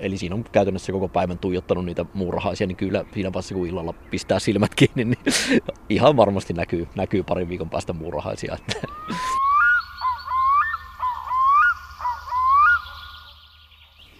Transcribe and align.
Eli 0.00 0.18
siinä 0.18 0.34
on 0.34 0.44
käytännössä 0.52 0.92
koko 0.92 1.08
päivän 1.08 1.38
tuijottanut 1.38 1.84
niitä 1.84 2.04
muurahaisia, 2.14 2.66
niin 2.66 2.76
kyllä 2.76 3.04
siinä 3.14 3.32
vaiheessa 3.32 3.54
kun 3.54 3.66
illalla 3.66 3.92
pistää 3.92 4.38
silmät 4.38 4.74
kiinni, 4.74 5.04
niin 5.04 5.34
ihan 5.88 6.16
varmasti 6.16 6.52
näkyy, 6.52 6.88
näkyy 6.94 7.22
parin 7.22 7.48
viikon 7.48 7.70
päästä 7.70 7.92
muurahaisia. 7.92 8.56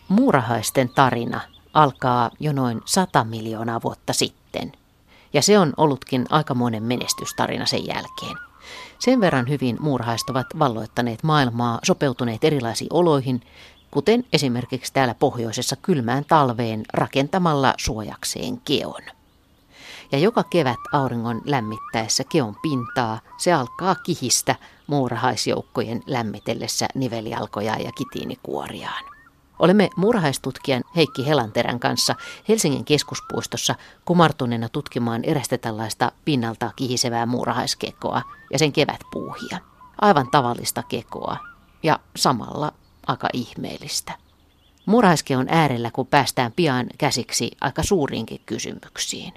Muurahaisten 0.09 0.89
tarina 0.89 1.41
alkaa 1.75 2.31
jo 2.41 2.53
noin 2.53 2.81
100 2.85 3.25
miljoonaa 3.25 3.83
vuotta 3.83 4.13
sitten. 4.13 4.73
Ja 5.33 5.43
se 5.43 5.59
on 5.59 5.73
ollutkin 5.77 6.27
aikamoinen 6.31 6.83
menestystarina 6.83 7.67
sen 7.67 7.87
jälkeen. 7.87 8.37
Sen 8.99 9.21
verran 9.21 9.49
hyvin 9.49 9.77
muurahaiset 9.81 10.31
ovat 10.31 10.47
valloittaneet 10.59 11.23
maailmaa, 11.23 11.79
sopeutuneet 11.83 12.45
erilaisiin 12.45 12.93
oloihin, 12.93 13.41
kuten 13.97 14.25
esimerkiksi 14.33 14.93
täällä 14.93 15.15
pohjoisessa 15.15 15.77
kylmään 15.77 16.25
talveen 16.25 16.83
rakentamalla 16.93 17.75
suojakseen 17.79 18.61
keon. 18.61 19.03
Ja 20.13 20.19
joka 20.19 20.43
kevät 20.43 20.79
auringon 20.93 21.43
lämmittäessä 21.45 22.25
keon 22.25 22.57
pintaa 22.63 23.21
se 23.39 23.53
alkaa 23.53 23.95
kihistä 23.95 24.55
muurahaisjoukkojen 24.87 26.03
lämmitellessä 26.07 26.89
nivelialkoja 26.95 27.77
ja 27.77 27.93
kitiinikuoriaan. 27.93 29.05
Olemme 29.59 29.91
murhaistutkijan 29.97 30.83
Heikki 30.97 31.27
Helanterän 31.27 31.81
kanssa 31.81 32.15
Helsingin 32.49 32.85
keskuspuistossa 32.85 33.75
kumartuneena 34.05 34.69
tutkimaan 34.69 35.25
erästä 35.25 35.59
tällaista 35.59 36.13
pinnalta 36.25 36.71
kihisevää 36.77 37.27
muurahaiskekoa 37.27 38.23
ja 38.53 38.59
sen 38.59 38.73
kevätpuuhia. 38.73 39.59
Aivan 40.01 40.31
tavallista 40.31 40.83
kekoa 40.83 41.37
ja 41.83 41.99
samalla 42.17 42.73
aika 43.07 43.29
ihmeellistä. 43.33 44.13
Muurahaiskeon 44.87 45.47
äärellä, 45.49 45.91
kun 45.91 46.07
päästään 46.07 46.53
pian 46.53 46.87
käsiksi 46.99 47.51
aika 47.61 47.83
suuriinkin 47.83 48.41
kysymyksiin. 48.47 49.33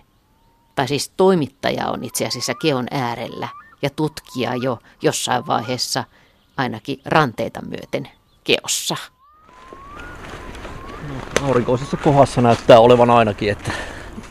Tai 0.75 0.87
siis 0.87 1.09
toimittaja 1.17 1.87
on 1.87 2.03
itse 2.03 2.25
asiassa 2.25 2.53
keon 2.53 2.87
äärellä 2.91 3.47
ja 3.81 3.89
tutkija 3.89 4.55
jo 4.55 4.79
jossain 5.01 5.47
vaiheessa 5.47 6.03
ainakin 6.57 7.01
ranteita 7.05 7.61
myöten 7.61 8.09
keossa 8.43 8.95
aurinkoisessa 11.41 11.97
kohdassa 11.97 12.41
näyttää 12.41 12.79
olevan 12.79 13.09
ainakin, 13.09 13.51
että 13.51 13.71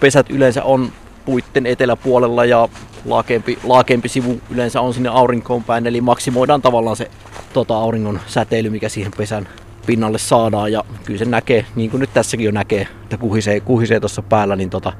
pesät 0.00 0.30
yleensä 0.30 0.64
on 0.64 0.92
puitten 1.28 1.66
eteläpuolella 1.66 2.44
ja 2.44 2.68
laakempi, 3.04 3.58
laakempi 3.64 4.08
sivu 4.08 4.40
yleensä 4.50 4.80
on 4.80 4.94
sinne 4.94 5.08
aurinkoon 5.08 5.64
päin, 5.64 5.86
eli 5.86 6.00
maksimoidaan 6.00 6.62
tavallaan 6.62 6.96
se 6.96 7.10
tota, 7.52 7.76
auringon 7.76 8.20
säteily, 8.26 8.70
mikä 8.70 8.88
siihen 8.88 9.12
pesän 9.16 9.48
pinnalle 9.86 10.18
saadaan. 10.18 10.72
Ja 10.72 10.84
kyllä 11.04 11.18
se 11.18 11.24
näkee, 11.24 11.64
niin 11.76 11.90
kuin 11.90 12.00
nyt 12.00 12.10
tässäkin 12.14 12.46
jo 12.46 12.52
näkee, 12.52 12.88
että 13.02 13.16
kuhisee, 13.16 13.60
kuhisee 13.60 14.00
tuossa 14.00 14.22
päällä, 14.22 14.56
niin 14.56 14.70
tota, 14.70 14.92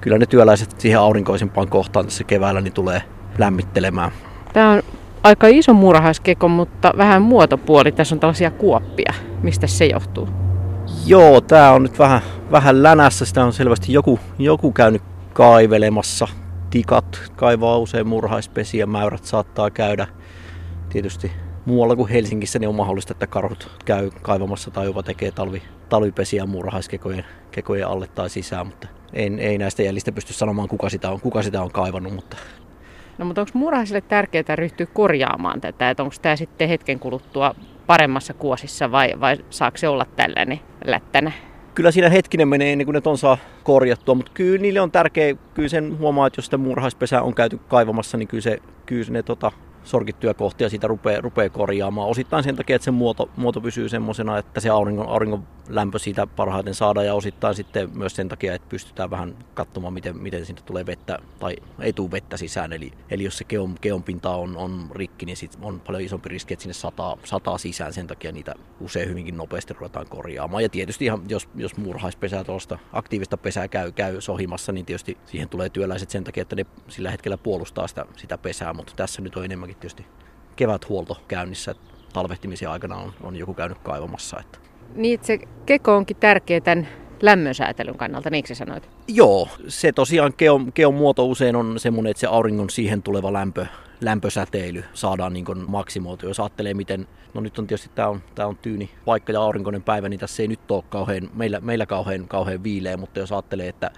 kyllä 0.00 0.18
ne 0.18 0.26
työläiset 0.26 0.80
siihen 0.80 1.00
aurinkoisempaan 1.00 1.68
kohtaan 1.68 2.04
tässä 2.04 2.24
keväällä 2.24 2.60
niin 2.60 2.72
tulee 2.72 3.02
lämmittelemään. 3.38 4.10
Tämä 4.52 4.70
on 4.70 4.82
aika 5.22 5.46
iso 5.46 5.74
muurahaiskeko, 5.74 6.48
mutta 6.48 6.92
vähän 6.96 7.22
muotopuoli. 7.22 7.92
Tässä 7.92 8.14
on 8.14 8.20
tällaisia 8.20 8.50
kuoppia. 8.50 9.14
Mistä 9.42 9.66
se 9.66 9.86
johtuu? 9.86 10.28
Joo, 11.06 11.40
tää 11.40 11.72
on 11.72 11.82
nyt 11.82 11.98
vähän, 11.98 12.20
vähän 12.50 12.82
länässä. 12.82 13.24
Sitä 13.24 13.44
on 13.44 13.52
selvästi 13.52 13.92
joku, 13.92 14.20
joku 14.38 14.72
käynyt 14.72 15.02
kaivelemassa. 15.32 16.28
Tikat 16.70 17.32
kaivaa 17.36 17.78
usein 17.78 18.06
murhaispesiä, 18.06 18.86
mäyrät 18.86 19.24
saattaa 19.24 19.70
käydä. 19.70 20.06
Tietysti 20.88 21.32
muualla 21.64 21.96
kuin 21.96 22.08
Helsingissä 22.08 22.58
niin 22.58 22.68
on 22.68 22.74
mahdollista, 22.74 23.12
että 23.12 23.26
karhut 23.26 23.70
käy 23.84 24.10
kaivamassa 24.22 24.70
tai 24.70 24.86
jopa 24.86 25.02
tekee 25.02 25.30
talvi, 25.30 25.62
talvipesiä 25.88 26.46
murhaiskekojen 26.46 27.24
kekojen 27.50 27.88
alle 27.88 28.06
tai 28.06 28.30
sisään, 28.30 28.66
mutta 28.66 28.88
ei, 29.12 29.30
ei 29.38 29.58
näistä 29.58 29.82
jäljistä 29.82 30.12
pysty 30.12 30.32
sanomaan, 30.32 30.68
kuka 30.68 30.88
sitä 30.88 31.10
on, 31.10 31.20
kuka 31.20 31.42
sitä 31.42 31.62
on 31.62 31.72
kaivannut. 31.72 32.14
Mutta... 32.14 32.36
No 33.18 33.24
mutta 33.24 33.40
onko 33.40 33.50
murhaisille 33.54 34.00
tärkeää 34.00 34.56
ryhtyä 34.56 34.86
korjaamaan 34.86 35.60
tätä, 35.60 35.90
että 35.90 36.02
onko 36.02 36.14
tämä 36.22 36.36
sitten 36.36 36.68
hetken 36.68 36.98
kuluttua 36.98 37.54
paremmassa 37.86 38.34
kuosissa 38.34 38.92
vai, 38.92 39.14
vai 39.20 39.36
saako 39.50 39.76
se 39.76 39.88
olla 39.88 40.06
tällainen 40.16 40.60
lättänä? 40.84 41.32
Kyllä 41.74 41.90
siinä 41.90 42.08
hetkinen 42.08 42.48
menee 42.48 42.72
ennen 42.72 42.84
kuin 42.84 42.94
ne 42.94 43.00
on 43.04 43.18
saa 43.18 43.38
korjattua, 43.64 44.14
mutta 44.14 44.32
kyllä 44.34 44.62
niille 44.62 44.80
on 44.80 44.90
tärkeä, 44.90 45.34
kyllä 45.54 45.68
sen 45.68 45.98
huomaa, 45.98 46.26
että 46.26 46.38
jos 46.38 46.44
sitä 46.44 46.58
on 47.22 47.34
käyty 47.34 47.60
kaivamassa, 47.68 48.18
niin 48.18 48.28
kyllä, 48.28 48.42
se, 48.42 48.58
kyllä 48.86 49.10
ne 49.10 49.22
tota, 49.22 49.52
sorkittuja 49.84 50.34
kohtia 50.34 50.68
siitä 50.68 50.86
rupeaa, 50.86 51.20
rupeaa 51.20 51.48
korjaamaan. 51.48 52.08
Osittain 52.08 52.44
sen 52.44 52.56
takia, 52.56 52.76
että 52.76 52.84
se 52.84 52.90
muoto, 52.90 53.30
muoto 53.36 53.60
pysyy 53.60 53.88
semmoisena, 53.88 54.38
että 54.38 54.60
se 54.60 54.70
auringon, 54.70 55.08
auringon 55.08 55.46
lämpö 55.68 55.98
siitä 55.98 56.26
parhaiten 56.26 56.74
saadaan 56.74 57.06
ja 57.06 57.14
osittain 57.14 57.54
sitten 57.54 57.90
myös 57.94 58.16
sen 58.16 58.28
takia, 58.28 58.54
että 58.54 58.68
pystytään 58.68 59.10
vähän 59.10 59.36
katsomaan, 59.54 59.94
miten, 59.94 60.16
miten 60.16 60.46
siitä 60.46 60.62
tulee 60.66 60.86
vettä 60.86 61.18
tai 61.38 61.56
ei 61.80 61.92
tule 61.92 62.10
vettä 62.10 62.36
sisään. 62.36 62.72
Eli, 62.72 62.92
eli 63.10 63.24
jos 63.24 63.38
se 63.38 63.44
keon, 63.44 63.74
keon 63.80 64.02
pinta 64.02 64.30
on, 64.30 64.56
on 64.56 64.88
rikki, 64.94 65.26
niin 65.26 65.36
sit 65.36 65.58
on 65.62 65.80
paljon 65.80 66.02
isompi 66.02 66.28
riski, 66.28 66.54
että 66.54 66.62
sinne 66.62 66.74
sataa, 66.74 67.16
sataa 67.24 67.58
sisään. 67.58 67.92
Sen 67.92 68.06
takia 68.06 68.32
niitä 68.32 68.54
usein 68.80 69.08
hyvinkin 69.08 69.36
nopeasti 69.36 69.74
ruvetaan 69.74 70.06
korjaamaan. 70.08 70.62
Ja 70.62 70.68
tietysti 70.68 71.04
ihan, 71.04 71.22
jos, 71.28 71.48
jos 71.54 71.76
muurhaispesää 71.76 72.44
tuosta 72.44 72.78
aktiivista 72.92 73.36
pesää 73.36 73.68
käy, 73.68 73.92
käy 73.92 74.20
sohimassa, 74.20 74.72
niin 74.72 74.86
tietysti 74.86 75.18
siihen 75.26 75.48
tulee 75.48 75.68
työläiset 75.68 76.10
sen 76.10 76.24
takia, 76.24 76.42
että 76.42 76.56
ne 76.56 76.66
sillä 76.88 77.10
hetkellä 77.10 77.38
puolustaa 77.38 77.86
sitä, 77.86 78.06
sitä 78.16 78.38
pesää. 78.38 78.72
Mutta 78.72 78.92
tässä 78.96 79.22
nyt 79.22 79.36
on 79.36 79.44
enemmänkin 79.70 79.80
tietysti 79.80 80.06
keväthuolto 80.56 81.16
käynnissä. 81.28 81.74
Talvehtimisen 82.12 82.70
aikana 82.70 82.96
on, 82.96 83.12
on 83.22 83.36
joku 83.36 83.54
käynyt 83.54 83.78
kaivamassa. 83.78 84.40
Että 84.40 84.58
niin, 84.94 85.14
että 85.14 85.26
se 85.26 85.38
keko 85.66 85.96
onkin 85.96 86.16
tärkeä 86.16 86.60
tämän 86.60 86.88
lämmönsäätelyn 87.22 87.96
kannalta, 87.96 88.30
niin 88.30 88.46
sä 88.46 88.54
sanoit? 88.54 88.88
Joo, 89.08 89.48
se 89.68 89.92
tosiaan 89.92 90.32
keon, 90.36 90.72
keon 90.72 90.94
muoto 90.94 91.26
usein 91.26 91.56
on 91.56 91.78
semmoinen, 91.78 92.10
että 92.10 92.20
se 92.20 92.26
auringon 92.26 92.70
siihen 92.70 93.02
tuleva 93.02 93.32
lämpö, 93.32 93.66
lämpösäteily 94.00 94.84
saadaan 94.94 95.32
niin 95.32 95.44
maksimoitu. 95.68 96.26
Jos 96.26 96.40
ajattelee, 96.40 96.74
miten, 96.74 97.06
no 97.34 97.40
nyt 97.40 97.58
on 97.58 97.66
tietysti 97.66 97.90
tämä 97.94 98.08
on, 98.08 98.22
tää 98.34 98.46
on 98.46 98.56
tyyni 98.56 98.90
paikka 99.04 99.32
ja 99.32 99.40
aurinkoinen 99.40 99.82
päivä, 99.82 100.08
niin 100.08 100.20
tässä 100.20 100.42
ei 100.42 100.48
nyt 100.48 100.70
ole 100.70 100.84
kauhean, 100.88 101.30
meillä, 101.34 101.60
meillä 101.60 101.86
kauhean, 101.86 102.28
kauhean 102.28 102.62
viileä, 102.62 102.96
mutta 102.96 103.18
jos 103.18 103.32
ajattelee, 103.32 103.68
että 103.68 103.90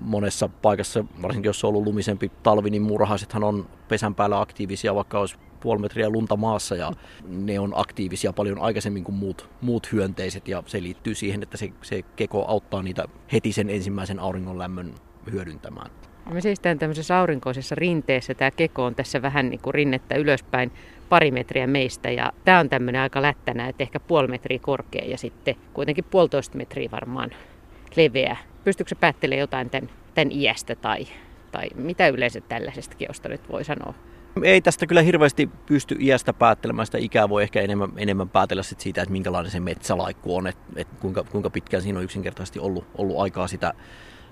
monessa 0.00 0.48
paikassa, 0.48 1.04
varsinkin 1.22 1.48
jos 1.48 1.64
on 1.64 1.68
ollut 1.68 1.84
lumisempi 1.84 2.30
talvi, 2.42 2.70
niin 2.70 2.82
murhaisethan 2.82 3.44
on 3.44 3.66
pesän 3.88 4.14
päällä 4.14 4.40
aktiivisia, 4.40 4.94
vaikka 4.94 5.20
olisi 5.20 5.36
puoli 5.60 5.80
metriä 5.80 6.10
lunta 6.10 6.36
maassa 6.36 6.76
ja 6.76 6.92
ne 7.28 7.60
on 7.60 7.72
aktiivisia 7.76 8.32
paljon 8.32 8.58
aikaisemmin 8.58 9.04
kuin 9.04 9.14
muut, 9.14 9.48
muut 9.60 9.92
hyönteiset 9.92 10.48
ja 10.48 10.62
se 10.66 10.82
liittyy 10.82 11.14
siihen, 11.14 11.42
että 11.42 11.56
se, 11.56 11.72
se 11.82 12.02
keko 12.16 12.44
auttaa 12.48 12.82
niitä 12.82 13.04
heti 13.32 13.52
sen 13.52 13.70
ensimmäisen 13.70 14.18
auringon 14.18 14.58
lämmön 14.58 14.94
hyödyntämään. 15.32 15.90
Me 16.30 16.40
seistään 16.40 16.78
tämmöisessä 16.78 17.18
aurinkoisessa 17.18 17.74
rinteessä. 17.74 18.34
Tämä 18.34 18.50
keko 18.50 18.84
on 18.84 18.94
tässä 18.94 19.22
vähän 19.22 19.50
niin 19.50 19.60
kuin 19.60 19.74
rinnettä 19.74 20.14
ylöspäin 20.14 20.72
pari 21.08 21.30
metriä 21.30 21.66
meistä 21.66 22.10
ja 22.10 22.32
tämä 22.44 22.60
on 22.60 22.68
tämmöinen 22.68 23.02
aika 23.02 23.22
lättänä, 23.22 23.68
että 23.68 23.82
ehkä 23.82 24.00
puoli 24.00 24.28
metriä 24.28 24.58
korkea 24.58 25.04
ja 25.04 25.18
sitten 25.18 25.54
kuitenkin 25.74 26.04
puolitoista 26.04 26.56
metriä 26.56 26.90
varmaan 26.90 27.30
leveä. 27.96 28.36
Pystyykö 28.64 28.88
se 28.88 28.94
päättelemään 28.94 29.40
jotain 29.40 29.70
tämän, 29.70 29.90
tämän 30.14 30.32
iästä 30.32 30.74
tai, 30.74 31.06
tai 31.52 31.68
mitä 31.74 32.08
yleensä 32.08 32.40
tällaisesta 32.40 32.96
keosta 32.96 33.28
nyt 33.28 33.48
voi 33.48 33.64
sanoa? 33.64 33.94
Ei 34.42 34.60
tästä 34.60 34.86
kyllä 34.86 35.02
hirveästi 35.02 35.50
pysty 35.66 35.96
iästä 36.00 36.32
päättelemään. 36.32 36.86
Sitä 36.86 36.98
ikää 36.98 37.28
voi 37.28 37.42
ehkä 37.42 37.60
enemmän, 37.60 37.92
enemmän 37.96 38.28
päätellä 38.28 38.62
sit 38.62 38.80
siitä, 38.80 39.02
että 39.02 39.12
minkälainen 39.12 39.52
se 39.52 39.60
metsälaikku 39.60 40.36
on, 40.36 40.46
että, 40.46 40.62
että 40.76 40.96
kuinka, 41.00 41.24
kuinka 41.24 41.50
pitkään 41.50 41.82
siinä 41.82 41.98
on 41.98 42.04
yksinkertaisesti 42.04 42.58
ollut, 42.58 42.86
ollut 42.98 43.20
aikaa 43.20 43.48
sitä, 43.48 43.74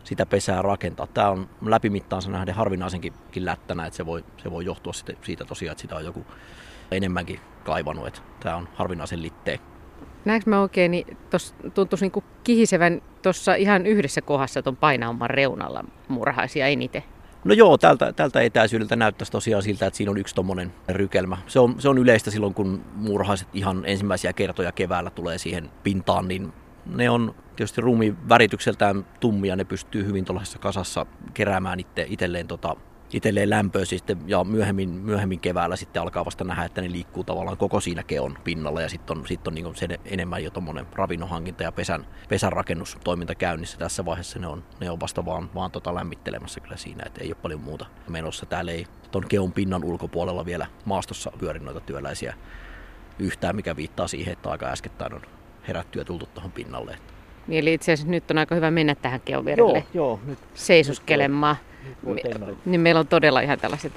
sitä 0.04 0.26
pesää 0.26 0.62
rakentaa. 0.62 1.06
Tämä 1.06 1.30
on 1.30 1.48
läpimittaansa 1.66 2.30
nähden 2.30 2.54
harvinaisenkin 2.54 3.12
lättänä, 3.36 3.86
että 3.86 3.96
se 3.96 4.06
voi, 4.06 4.24
se 4.42 4.50
voi 4.50 4.64
johtua 4.64 4.92
siitä 5.22 5.44
tosiaan, 5.44 5.72
että 5.72 5.82
sitä 5.82 5.96
on 5.96 6.04
joku 6.04 6.26
enemmänkin 6.90 7.40
kaivannut. 7.64 8.06
Että 8.06 8.20
tämä 8.40 8.56
on 8.56 8.68
harvinaisen 8.74 9.22
litteen. 9.22 9.58
Näenkö 10.24 10.50
mä 10.50 10.60
oikein, 10.60 10.90
niin 10.90 11.16
tuossa 11.30 11.54
tuntuisi 11.74 12.04
niin 12.04 12.24
kihisevän 12.44 13.02
tuossa 13.22 13.54
ihan 13.54 13.86
yhdessä 13.86 14.22
kohdassa 14.22 14.62
tuon 14.62 14.76
painauman 14.76 15.30
reunalla 15.30 15.84
murhaisia 16.08 16.66
eniten. 16.66 17.04
No 17.44 17.54
joo, 17.54 17.78
tältä, 17.78 18.12
tältä 18.12 18.40
etäisyydeltä 18.40 18.96
näyttäisi 18.96 19.32
tosiaan 19.32 19.62
siltä, 19.62 19.86
että 19.86 19.96
siinä 19.96 20.10
on 20.10 20.18
yksi 20.18 20.34
tommonen 20.34 20.72
rykelmä. 20.88 21.36
Se 21.46 21.60
on, 21.60 21.74
se 21.78 21.88
on 21.88 21.98
yleistä 21.98 22.30
silloin, 22.30 22.54
kun 22.54 22.84
muurahaiset 22.94 23.48
ihan 23.52 23.82
ensimmäisiä 23.86 24.32
kertoja 24.32 24.72
keväällä 24.72 25.10
tulee 25.10 25.38
siihen 25.38 25.70
pintaan, 25.82 26.28
niin 26.28 26.52
ne 26.86 27.10
on 27.10 27.34
tietysti 27.56 27.80
ruumiin 27.80 28.28
väritykseltään 28.28 29.06
tummia, 29.20 29.56
ne 29.56 29.64
pystyy 29.64 30.06
hyvin 30.06 30.24
tuollaisessa 30.24 30.58
kasassa 30.58 31.06
keräämään 31.34 31.80
itse, 31.80 32.06
itselleen 32.08 32.46
tota 32.46 32.76
itselleen 33.12 33.50
lämpöä 33.50 33.84
sitten, 33.84 34.18
ja 34.26 34.44
myöhemmin, 34.44 34.90
myöhemmin 34.90 35.40
keväällä 35.40 35.76
sitten 35.76 36.02
alkaa 36.02 36.24
vasta 36.24 36.44
nähdä, 36.44 36.64
että 36.64 36.80
ne 36.80 36.92
liikkuu 36.92 37.24
tavallaan 37.24 37.56
koko 37.56 37.80
siinä 37.80 38.02
keon 38.02 38.38
pinnalla 38.44 38.80
ja 38.80 38.88
sitten 38.88 39.18
on, 39.18 39.26
sit 39.26 39.48
on 39.48 39.54
niin 39.54 39.76
se 39.76 39.88
enemmän 40.04 40.44
jo 40.44 40.50
tuommoinen 40.50 40.86
ravinnonhankinta 40.92 41.62
ja 41.62 41.72
pesän, 41.72 42.06
pesän 42.28 42.52
rakennustoiminta 42.52 43.34
käynnissä. 43.34 43.78
Tässä 43.78 44.04
vaiheessa 44.04 44.38
ne 44.38 44.46
on, 44.46 44.64
ne 44.80 44.90
on 44.90 45.00
vasta 45.00 45.24
vaan, 45.24 45.50
vaan 45.54 45.70
tota 45.70 45.94
lämmittelemässä 45.94 46.60
kyllä 46.60 46.76
siinä, 46.76 47.02
että 47.06 47.20
ei 47.20 47.28
ole 47.28 47.36
paljon 47.42 47.60
muuta 47.60 47.86
menossa. 48.08 48.46
Täällä 48.46 48.72
ei 48.72 48.86
tuon 49.10 49.28
keon 49.28 49.52
pinnan 49.52 49.84
ulkopuolella 49.84 50.46
vielä 50.46 50.66
maastossa 50.84 51.32
pyöri 51.38 51.60
noita 51.60 51.80
työläisiä 51.80 52.34
yhtään, 53.18 53.56
mikä 53.56 53.76
viittaa 53.76 54.08
siihen, 54.08 54.32
että 54.32 54.50
aika 54.50 54.66
äskettäin 54.66 55.14
on 55.14 55.22
herätty 55.68 55.98
ja 55.98 56.04
tultu 56.04 56.26
tuohon 56.34 56.52
pinnalle. 56.52 56.98
Niin, 57.46 57.58
eli 57.62 57.74
itse 57.74 57.92
asiassa 57.92 58.10
nyt 58.10 58.30
on 58.30 58.38
aika 58.38 58.54
hyvä 58.54 58.70
mennä 58.70 58.94
tähän 58.94 59.20
keoverille 59.20 59.84
Joo, 59.94 60.06
joo. 60.08 60.20
Nyt, 60.26 60.38
seisoskelemaan. 60.54 61.56
voi 61.56 61.69
Me- 62.02 62.20
tennarit. 62.20 62.58
Niin 62.64 62.80
meillä 62.80 63.00
on 63.00 63.06
todella 63.06 63.40
ihan 63.40 63.58
tällaiset 63.58 63.92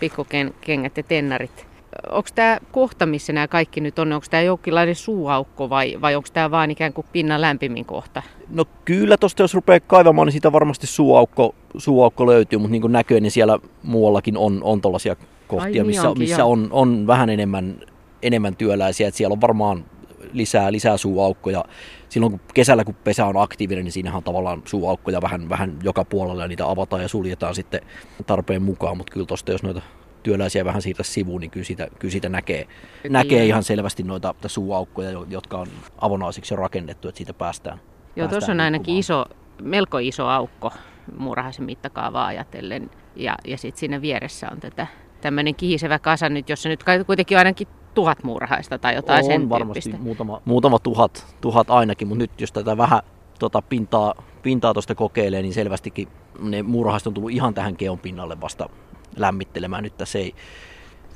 pikkukengät 0.00 0.96
ja 0.96 1.02
tennarit. 1.02 1.66
Onko 2.10 2.28
tämä 2.34 2.58
kohta, 2.72 3.06
missä 3.06 3.32
nämä 3.32 3.48
kaikki 3.48 3.80
nyt 3.80 3.98
on, 3.98 4.12
onko 4.12 4.26
tämä 4.30 4.42
jonkinlainen 4.42 4.94
suuaukko 4.94 5.70
vai, 5.70 5.98
vai 6.00 6.16
onko 6.16 6.28
tämä 6.32 6.50
vaan 6.50 6.70
ikään 6.70 6.92
kuin 6.92 7.06
pinnan 7.12 7.40
lämpimin 7.40 7.84
kohta? 7.84 8.22
No 8.48 8.64
kyllä 8.84 9.16
tosta 9.16 9.42
jos 9.42 9.54
rupeaa 9.54 9.80
kaivamaan, 9.80 10.26
niin 10.26 10.32
siitä 10.32 10.52
varmasti 10.52 10.86
suuaukko, 10.86 11.54
suuaukko 11.76 12.26
löytyy, 12.26 12.58
mutta 12.58 12.72
niin 12.72 12.82
kuin 12.82 12.92
näkyy, 12.92 13.20
niin 13.20 13.30
siellä 13.30 13.58
muuallakin 13.82 14.36
on, 14.36 14.60
on 14.62 14.80
tuollaisia 14.80 15.16
kohtia, 15.48 15.72
niin 15.72 15.86
missä, 15.86 16.08
onkin, 16.08 16.22
missä 16.22 16.42
joo. 16.42 16.50
on, 16.50 16.68
on 16.70 17.06
vähän 17.06 17.30
enemmän, 17.30 17.80
enemmän 18.22 18.56
työläisiä. 18.56 19.08
Että 19.08 19.18
siellä 19.18 19.32
on 19.32 19.40
varmaan 19.40 19.84
lisää, 20.32 20.72
lisää 20.72 20.96
suuaukkoja. 20.96 21.64
Silloin 22.08 22.32
kun 22.32 22.40
kesällä, 22.54 22.84
kun 22.84 22.94
pesä 22.94 23.26
on 23.26 23.36
aktiivinen, 23.36 23.84
niin 23.84 23.92
siinähän 23.92 24.16
on 24.16 24.24
tavallaan 24.24 24.62
suuaukkoja 24.64 25.22
vähän, 25.22 25.48
vähän 25.48 25.78
joka 25.82 26.04
puolella 26.04 26.42
ja 26.42 26.48
niitä 26.48 26.70
avataan 26.70 27.02
ja 27.02 27.08
suljetaan 27.08 27.54
sitten 27.54 27.80
tarpeen 28.26 28.62
mukaan. 28.62 28.96
Mutta 28.96 29.12
kyllä 29.12 29.26
tuosta, 29.26 29.52
jos 29.52 29.62
noita 29.62 29.82
työläisiä 30.22 30.64
vähän 30.64 30.82
siirtä 30.82 31.02
sivuun, 31.02 31.40
niin 31.40 31.50
kyllä 31.50 31.66
siitä, 31.66 31.88
kyllä 31.98 32.12
siitä 32.12 32.28
näkee, 32.28 32.66
näkee 33.08 33.46
ihan 33.46 33.62
selvästi 33.62 34.02
noita 34.02 34.34
suuaukkoja, 34.46 35.10
jo- 35.10 35.26
jotka 35.30 35.58
on 35.58 35.66
avonaisiksi 35.98 36.54
jo 36.54 36.58
rakennettu, 36.58 37.08
että 37.08 37.16
siitä 37.16 37.34
päästään. 37.34 37.80
Joo, 38.16 38.28
tuossa 38.28 38.52
on 38.52 38.60
ainakin 38.60 38.96
iso, 38.96 39.24
melko 39.62 39.98
iso 39.98 40.28
aukko 40.28 40.72
muurahaisen 41.18 41.64
mittakaavaa 41.64 42.26
ajatellen. 42.26 42.90
Ja, 43.16 43.34
ja 43.46 43.58
sitten 43.58 43.80
siinä 43.80 44.00
vieressä 44.00 44.48
on 44.52 44.60
tätä 44.60 44.86
tämmöinen 45.20 45.54
kihisevä 45.54 45.98
kasa 45.98 46.28
nyt, 46.28 46.48
jossa 46.48 46.68
nyt 46.68 46.84
kuitenkin 47.06 47.38
ainakin 47.38 47.68
tuhat 47.96 48.24
muurahaista 48.24 48.78
tai 48.78 48.94
jotain 48.94 49.24
on 49.24 49.30
sen 49.30 49.48
varmasti 49.48 49.80
tyyppistä. 49.82 50.04
muutama, 50.04 50.42
muutama 50.44 50.78
tuhat, 50.78 51.36
tuhat 51.40 51.70
ainakin, 51.70 52.08
mutta 52.08 52.22
nyt 52.22 52.40
jos 52.40 52.52
tätä 52.52 52.76
vähän 52.76 53.02
tota 53.38 53.62
pintaa, 53.62 54.14
pintaa 54.42 54.72
tuosta 54.72 54.94
kokeilee, 54.94 55.42
niin 55.42 55.54
selvästikin 55.54 56.08
ne 56.40 56.62
muurahaiset 56.62 57.06
on 57.06 57.14
tullut 57.14 57.30
ihan 57.30 57.54
tähän 57.54 57.76
keon 57.76 57.98
pinnalle 57.98 58.40
vasta 58.40 58.68
lämmittelemään. 59.16 59.84
Nyt 59.84 59.96
tässä 59.96 60.18
ei, 60.18 60.34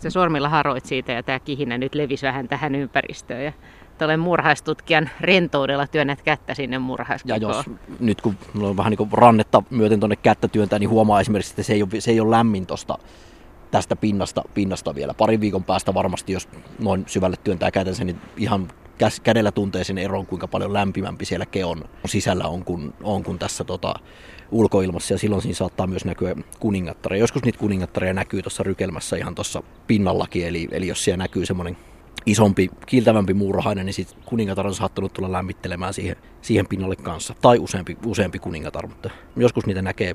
Sä 0.03 0.11
sormilla 0.11 0.49
haroit 0.49 0.87
siitä 0.87 1.13
ja 1.13 1.23
tämä 1.23 1.39
kihinä 1.39 1.79
nyt 1.79 1.95
levisi 1.95 2.27
vähän 2.27 2.49
tähän 2.49 2.75
ympäristöön. 2.75 3.45
Ja 3.45 3.53
tuolle 3.99 4.17
murhaistutkijan 4.17 5.11
rentoudella 5.21 5.87
työnnät 5.87 6.23
kättä 6.23 6.55
sinne 6.55 6.77
ja 6.77 6.81
murhaiskekoon. 6.81 7.41
jos 7.43 7.71
nyt 8.01 8.21
kun 8.21 8.37
on 8.61 8.77
vähän 8.77 8.91
niin 8.91 8.99
kuin 8.99 9.13
rannetta 9.13 9.63
myöten 9.71 10.01
tuonne 10.01 10.17
kättä 10.17 10.49
työntää, 10.49 10.79
niin 10.79 10.91
huomaa 10.91 11.21
esimerkiksi, 11.21 11.53
että 11.53 11.63
se 11.63 11.73
ei 11.73 11.83
ole, 11.83 12.01
se 12.01 12.11
ei 12.11 12.21
ole 12.21 12.31
lämmin 12.31 12.67
tosta, 12.67 12.99
tästä 13.71 13.97
pinnasta, 13.97 14.43
pinnasta 14.55 14.95
vielä. 14.95 15.15
Parin 15.15 15.41
viikon 15.41 15.65
päästä 15.65 15.95
varmasti, 15.95 16.33
jos 16.33 16.49
noin 16.79 17.05
syvälle 17.07 17.37
työntää 17.45 17.71
kätensä, 17.71 18.05
niin 18.05 18.21
ihan 18.37 18.69
kädellä 19.23 19.53
tuntee 19.53 19.85
sen 19.85 19.99
eron, 19.99 20.27
kuinka 20.27 20.49
paljon 20.49 20.73
lämpimämpi 20.73 21.25
siellä 21.25 21.47
keon 21.47 21.85
sisällä 22.07 22.45
on 22.45 22.65
kuin, 22.65 22.95
on 23.03 23.23
kuin 23.23 23.39
tässä 23.39 23.65
tota, 23.65 23.95
ulkoilmassa. 24.51 25.15
Ja 25.15 25.19
silloin 25.19 25.43
siinä 25.43 25.55
saattaa 25.55 25.87
myös 25.87 26.05
näkyä 26.05 26.37
kuningattareja. 26.61 27.21
Joskus 27.21 27.43
niitä 27.43 27.59
kuningattareja 27.59 28.15
näkyy 28.15 28.43
tuossa 28.43 28.63
rykelmässä 28.63 29.17
ihan 29.17 29.35
tuossa 29.35 29.63
pinnallakin. 29.87 30.47
Eli, 30.47 30.69
eli 30.71 30.87
jos 30.87 31.05
siellä 31.05 31.25
näkyy 31.25 31.47
semmoinen 31.47 31.77
isompi, 32.27 32.71
kiiltävämpi 32.87 33.35
muurahainen, 33.35 33.87
niin 33.87 33.95
sitten 33.95 34.23
kuningatar 34.25 34.67
on 34.67 34.75
saattanut 34.75 35.13
tulla 35.13 35.33
lämmittelemään 35.33 35.95
siihen, 35.95 36.17
siihen 36.43 36.67
pinnalle 36.67 36.97
kanssa. 36.97 37.35
Tai 37.43 37.59
useampi, 37.59 37.97
useampi 38.07 38.39
kuningatar, 38.39 38.87
mutta 38.87 39.11
joskus 39.37 39.67
niitä 39.67 39.83
näkee, 39.83 40.15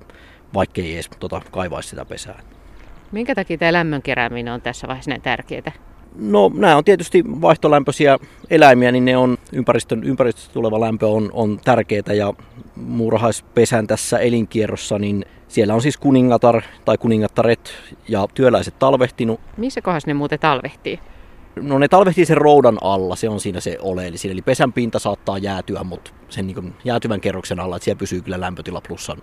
vaikkei 0.54 0.94
edes 0.94 1.10
tota, 1.20 1.42
kaivaisi 1.52 1.90
sitä 1.90 2.06
pesää. 2.06 2.55
Minkä 3.16 3.36
takia 3.36 3.58
tämä 3.58 3.74
lämmön 3.74 4.02
kerääminen 4.02 4.54
on 4.54 4.62
tässä 4.62 4.88
vaiheessa 4.88 5.12
näin 5.12 5.22
tärkeää? 5.22 5.72
No 6.16 6.52
nämä 6.54 6.78
on 6.78 6.84
tietysti 6.84 7.24
vaihtolämpöisiä 7.28 8.18
eläimiä, 8.50 8.92
niin 8.92 9.06
ne 9.06 9.18
on 9.18 9.38
ympäristön, 9.52 10.04
ympäristöstä 10.04 10.54
tuleva 10.54 10.80
lämpö 10.80 11.08
on, 11.08 11.30
on 11.34 11.60
tärkeää 11.64 12.14
ja 12.14 12.34
muurahaispesän 12.76 13.88
tässä 13.88 14.20
elinkierrossa, 14.20 15.00
niin 15.00 15.26
siellä 15.48 15.74
on 15.74 15.82
siis 15.82 15.98
kuningatar 15.98 16.62
tai 16.86 16.98
kuningattaret 16.98 17.74
ja 18.08 18.28
työläiset 18.34 18.80
talvehtinut. 18.80 19.40
Missä 19.58 19.82
kohdassa 19.82 20.08
ne 20.08 20.14
muuten 20.14 20.40
talvehtii? 20.40 21.00
No 21.56 21.80
ne 21.80 21.88
talvehtii 21.88 22.26
sen 22.26 22.38
roudan 22.38 22.78
alla, 22.82 23.16
se 23.16 23.30
on 23.30 23.40
siinä 23.40 23.60
se 23.60 23.78
oleellisin. 23.82 24.32
Eli 24.32 24.42
pesän 24.42 24.74
pinta 24.74 25.00
saattaa 25.00 25.38
jäätyä, 25.38 25.84
mutta 25.84 26.12
sen 26.30 26.48
niin 26.48 26.74
jäätyvän 26.84 27.22
kerroksen 27.22 27.60
alla, 27.60 27.76
että 27.76 27.84
siellä 27.84 28.00
pysyy 28.00 28.22
kyllä 28.22 28.40
lämpötila 28.40 28.82
plussan, 28.88 29.18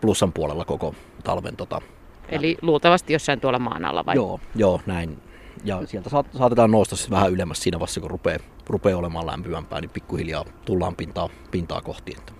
plussan 0.00 0.32
puolella 0.32 0.64
koko 0.64 0.94
talven. 1.24 1.56
Tota. 1.56 1.80
Eli 2.28 2.56
luultavasti 2.62 3.12
jossain 3.12 3.40
tuolla 3.40 3.58
maan 3.58 3.84
alla 3.84 4.06
vai? 4.06 4.14
Joo, 4.14 4.40
joo, 4.54 4.80
näin. 4.86 5.18
Ja 5.64 5.82
sieltä 5.86 6.10
saat, 6.10 6.26
saatetaan 6.38 6.70
nousta 6.70 6.96
siis 6.96 7.10
vähän 7.10 7.32
ylemmäs 7.32 7.62
siinä 7.62 7.78
vaiheessa, 7.78 8.00
kun 8.00 8.10
rupeaa, 8.10 8.38
rupeaa 8.66 8.98
olemaan 8.98 9.26
lämpimämpää, 9.26 9.80
niin 9.80 9.90
pikkuhiljaa 9.90 10.44
tullaan 10.64 10.96
pintaa, 10.96 11.28
pintaa 11.50 11.80
kohti. 11.80 12.14
Että 12.18 12.32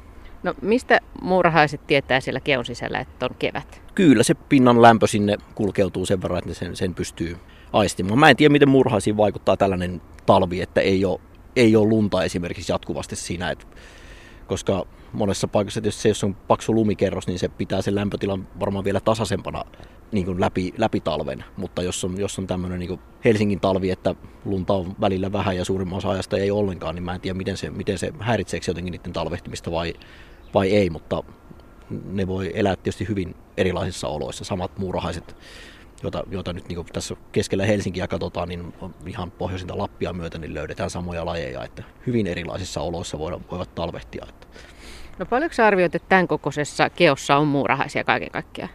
No 0.42 0.54
mistä 0.62 1.00
muurahaiset 1.22 1.86
tietää 1.86 2.20
siellä 2.20 2.40
keon 2.40 2.64
sisällä, 2.64 2.98
että 2.98 3.26
on 3.26 3.34
kevät? 3.38 3.82
kyllä 3.94 4.22
se 4.22 4.34
pinnan 4.34 4.82
lämpö 4.82 5.06
sinne 5.06 5.36
kulkeutuu 5.54 6.06
sen 6.06 6.22
verran, 6.22 6.38
että 6.38 6.50
ne 6.50 6.54
sen, 6.54 6.76
sen 6.76 6.94
pystyy 6.94 7.36
aistimaan. 7.72 8.18
Mä 8.18 8.30
en 8.30 8.36
tiedä, 8.36 8.52
miten 8.52 8.68
murhaisiin 8.68 9.16
vaikuttaa 9.16 9.56
tällainen 9.56 10.02
talvi, 10.26 10.60
että 10.60 10.80
ei 10.80 11.04
ole, 11.04 11.20
ei 11.56 11.76
ole 11.76 11.88
lunta 11.88 12.24
esimerkiksi 12.24 12.72
jatkuvasti 12.72 13.16
siinä, 13.16 13.50
että, 13.50 13.66
koska 14.46 14.86
monessa 15.12 15.48
paikassa 15.48 15.80
tietysti 15.80 16.02
se, 16.02 16.08
jos 16.08 16.24
on 16.24 16.34
paksu 16.34 16.74
lumikerros, 16.74 17.26
niin 17.26 17.38
se 17.38 17.48
pitää 17.48 17.82
sen 17.82 17.94
lämpötilan 17.94 18.48
varmaan 18.60 18.84
vielä 18.84 19.00
tasaisempana 19.00 19.64
niin 20.12 20.26
kuin 20.26 20.40
läpi, 20.40 20.74
läpi 20.78 21.00
talven. 21.00 21.44
Mutta 21.56 21.82
jos 21.82 22.04
on, 22.04 22.20
jos 22.20 22.38
on 22.38 22.46
tämmöinen 22.46 22.78
niin 22.78 23.00
Helsingin 23.24 23.60
talvi, 23.60 23.90
että 23.90 24.14
lunta 24.44 24.74
on 24.74 24.94
välillä 25.00 25.32
vähän 25.32 25.56
ja 25.56 25.64
suurimman 25.64 25.98
osa 25.98 26.10
ajasta 26.10 26.36
ei 26.36 26.50
ollenkaan, 26.50 26.94
niin 26.94 27.02
mä 27.02 27.14
en 27.14 27.20
tiedä, 27.20 27.36
miten 27.36 27.56
se, 27.56 27.70
miten 27.70 27.98
se 27.98 28.12
häiritseekö 28.20 28.64
se 28.64 28.70
jotenkin 28.70 28.92
niiden 28.92 29.12
talvehtimista 29.12 29.70
vai, 29.70 29.94
vai 30.54 30.70
ei, 30.70 30.90
mutta 30.90 31.22
ne 31.90 32.26
voi 32.26 32.52
elää 32.54 32.76
tietysti 32.76 33.08
hyvin 33.08 33.34
erilaisissa 33.56 34.08
oloissa. 34.08 34.44
Samat 34.44 34.78
muurahaiset, 34.78 35.36
joita, 36.02 36.22
joita 36.30 36.52
nyt 36.52 36.68
niin 36.68 36.86
tässä 36.92 37.16
keskellä 37.32 37.66
Helsinkiä 37.66 38.08
katsotaan, 38.08 38.48
niin 38.48 38.74
ihan 39.06 39.30
pohjoisinta 39.30 39.78
Lappia 39.78 40.12
myöten 40.12 40.40
niin 40.40 40.54
löydetään 40.54 40.90
samoja 40.90 41.26
lajeja, 41.26 41.64
että 41.64 41.82
hyvin 42.06 42.26
erilaisissa 42.26 42.80
oloissa 42.80 43.18
voivat, 43.18 43.50
voivat 43.50 43.74
talvehtia. 43.74 44.26
Että 44.28 44.46
No 45.18 45.26
paljonko 45.26 45.54
sä 45.54 45.66
arvioit, 45.66 45.94
että 45.94 46.08
tämän 46.08 46.28
kokoisessa 46.28 46.90
keossa 46.90 47.36
on 47.36 47.46
muurahaisia 47.46 48.04
kaiken 48.04 48.30
kaikkiaan? 48.30 48.70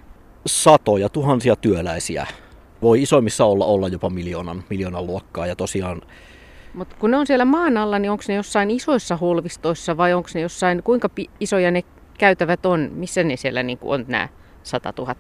satoja, 0.46 1.10
tuhansia 1.10 1.56
työläisiä. 1.56 2.28
Voi 2.82 3.02
isoimmissa 3.02 3.46
olla, 3.46 3.66
olla 3.66 3.88
jopa 3.88 4.10
miljoonan, 4.10 4.64
miljoonan 4.70 5.08
luokkaa 5.08 5.48
ja 5.48 5.56
tosiaan 5.56 6.02
Mutta 6.74 6.96
kun 7.00 7.12
ne 7.12 7.18
on 7.18 7.28
siellä 7.28 7.46
maan 7.46 7.78
alla, 7.78 8.00
niin 8.00 8.12
onko 8.12 8.24
ne 8.28 8.34
jossain 8.34 8.72
isoissa 8.72 9.18
holvistoissa 9.18 9.98
vai 9.98 10.14
onko 10.14 10.30
ne 10.34 10.42
jossain, 10.42 10.84
kuinka 10.84 11.10
isoja 11.40 11.72
ne 11.72 11.84
käytävät 12.18 12.66
on, 12.66 12.90
missä 12.94 13.24
ne 13.24 13.36
siellä 13.36 13.64
niin 13.64 13.80
on 13.82 14.06
nämä 14.08 14.30
100 14.64 14.94
000 14.98 15.16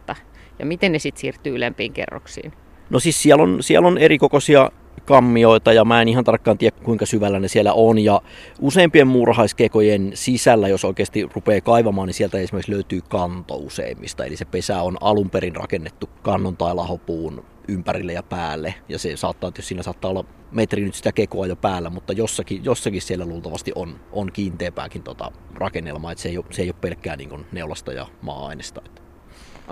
ja 0.60 0.66
miten 0.66 0.92
ne 0.92 1.00
sitten 1.00 1.22
siirtyy 1.22 1.56
ylempiin 1.56 1.94
kerroksiin? 1.94 2.54
No 2.90 3.00
siis 3.00 3.24
siellä 3.24 3.44
on, 3.44 3.64
siellä 3.64 3.88
on 3.88 3.98
erikokoisia 3.98 4.72
kammioita 5.06 5.74
ja 5.74 5.86
mä 5.86 6.02
en 6.02 6.08
ihan 6.08 6.24
tarkkaan 6.24 6.58
tiedä 6.58 6.78
kuinka 6.84 7.06
syvällä 7.06 7.40
ne 7.40 7.48
siellä 7.48 7.74
on. 7.74 8.00
Ja 8.00 8.22
useimpien 8.60 9.08
muurahaiskekojen 9.08 10.12
sisällä, 10.14 10.68
jos 10.68 10.86
oikeasti 10.86 11.30
rupeaa 11.36 11.62
kaivamaan, 11.62 12.08
niin 12.08 12.14
sieltä 12.14 12.38
esimerkiksi 12.38 12.72
löytyy 12.72 13.02
kanto 13.10 13.56
useimmista. 13.56 14.26
Eli 14.26 14.36
se 14.36 14.46
pesä 14.46 14.82
on 14.82 14.98
alun 15.02 15.30
perin 15.30 15.56
rakennettu 15.56 16.10
kannon 16.22 16.58
tai 16.58 16.76
lahopuun 16.76 17.44
ympärille 17.68 18.14
ja 18.14 18.24
päälle. 18.24 18.74
Ja 18.90 19.00
se 19.00 19.18
saattaa, 19.18 19.52
tietysti 19.52 19.68
siinä 19.68 19.84
saattaa 19.84 20.12
olla 20.12 20.26
metri 20.52 20.84
nyt 20.84 20.96
sitä 20.96 21.12
kekoa 21.12 21.48
jo 21.48 21.56
päällä, 21.56 21.90
mutta 21.90 22.14
jossakin, 22.14 22.66
jossakin 22.66 23.02
siellä 23.02 23.26
luultavasti 23.26 23.72
on, 23.76 24.00
on 24.12 24.32
kiinteämpääkin 24.32 25.04
tota 25.04 25.32
rakennelmaa. 25.56 26.12
Että 26.12 26.22
se 26.22 26.30
ei 26.30 26.38
ole, 26.38 26.46
se 26.50 26.62
ei 26.62 26.68
ole 26.70 26.76
pelkkää 26.82 27.16
niin 27.16 27.46
neulasta 27.52 27.94
ja 27.94 28.08
maa-ainesta. 28.22 28.82
Että 28.86 29.01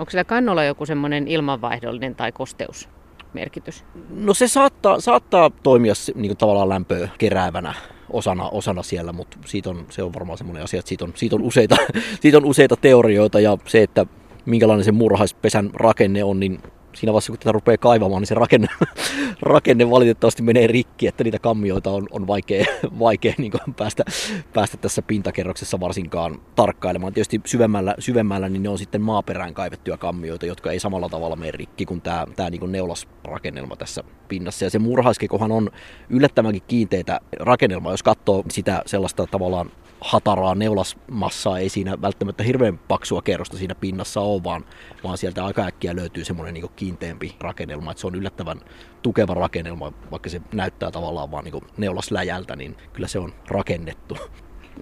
Onko 0.00 0.10
siellä 0.10 0.24
kannolla 0.24 0.64
joku 0.64 0.86
semmoinen 0.86 1.28
ilmanvaihdollinen 1.28 2.14
tai 2.14 2.32
kosteusmerkitys? 2.32 3.84
No 4.10 4.34
se 4.34 4.48
saattaa, 4.48 5.00
saattaa 5.00 5.50
toimia 5.62 5.92
niin 6.14 6.36
tavallaan 6.36 6.68
lämpöä 6.68 7.08
keräävänä 7.18 7.74
osana, 8.10 8.48
osana 8.48 8.82
siellä, 8.82 9.12
mutta 9.12 9.38
siitä 9.46 9.70
on, 9.70 9.86
se 9.90 10.02
on 10.02 10.14
varmaan 10.14 10.38
semmoinen 10.38 10.64
asia, 10.64 10.78
että 10.78 10.88
siitä 10.88 11.04
on, 11.04 11.12
siitä, 11.14 11.36
on 11.36 11.42
useita, 11.42 11.76
siitä 12.20 12.38
on 12.38 12.44
useita 12.44 12.76
teorioita 12.76 13.40
ja 13.40 13.58
se, 13.66 13.82
että 13.82 14.06
minkälainen 14.46 14.84
se 14.84 14.92
murhaispesän 14.92 15.70
rakenne 15.74 16.24
on, 16.24 16.40
niin 16.40 16.58
siinä 16.94 17.12
vaiheessa 17.12 17.32
kun 17.32 17.38
tätä 17.38 17.52
rupeaa 17.52 17.78
kaivamaan, 17.78 18.20
niin 18.20 18.26
se 18.26 18.34
rakenne, 18.34 18.68
rakenne 19.42 19.90
valitettavasti 19.90 20.42
menee 20.42 20.66
rikki, 20.66 21.06
että 21.06 21.24
niitä 21.24 21.38
kammioita 21.38 21.90
on, 21.90 22.06
on 22.10 22.26
vaikea, 22.26 22.64
vaikea 22.98 23.34
niin 23.38 23.52
päästä, 23.76 24.04
päästä 24.52 24.76
tässä 24.76 25.02
pintakerroksessa 25.02 25.80
varsinkaan 25.80 26.40
tarkkailemaan. 26.54 27.12
Tietysti 27.12 27.40
syvemmällä, 27.46 27.94
syvemmällä 27.98 28.48
niin 28.48 28.62
ne 28.62 28.68
on 28.68 28.78
sitten 28.78 29.02
maaperään 29.02 29.54
kaivettuja 29.54 29.96
kammioita, 29.96 30.46
jotka 30.46 30.70
ei 30.70 30.80
samalla 30.80 31.08
tavalla 31.08 31.36
mene 31.36 31.50
rikki 31.50 31.86
kuin 31.86 32.00
tämä, 32.00 32.26
tämä 32.36 32.50
niin 32.50 32.60
kuin 32.60 32.72
neulasrakennelma 32.72 33.76
tässä 33.76 34.04
pinnassa. 34.28 34.64
Ja 34.64 34.70
se 34.70 34.78
murhaiskekohan 34.78 35.52
on 35.52 35.70
yllättävänkin 36.08 36.62
kiinteitä 36.68 37.20
rakennelma, 37.40 37.90
jos 37.90 38.02
katsoo 38.02 38.44
sitä 38.48 38.82
sellaista 38.86 39.26
tavallaan 39.26 39.70
hataraa 40.00 40.54
neulasmassaa, 40.54 41.58
ei 41.58 41.68
siinä 41.68 42.02
välttämättä 42.02 42.42
hirveän 42.42 42.78
paksua 42.78 43.22
kerrosta 43.22 43.56
siinä 43.56 43.74
pinnassa 43.74 44.20
ole, 44.20 44.44
vaan, 44.44 44.64
vaan 45.04 45.18
sieltä 45.18 45.44
aika 45.44 45.62
äkkiä 45.62 45.96
löytyy 45.96 46.24
semmoinen 46.24 46.54
niin 46.54 46.70
kiinteämpi 46.76 47.36
rakennelma, 47.40 47.90
että 47.90 48.00
se 48.00 48.06
on 48.06 48.14
yllättävän 48.14 48.60
tukeva 49.02 49.34
rakennelma, 49.34 49.92
vaikka 50.10 50.28
se 50.28 50.40
näyttää 50.52 50.90
tavallaan 50.90 51.30
vaan 51.30 51.44
niin 51.44 51.64
neulasläjältä, 51.76 52.56
niin 52.56 52.76
kyllä 52.92 53.08
se 53.08 53.18
on 53.18 53.32
rakennettu. 53.48 54.16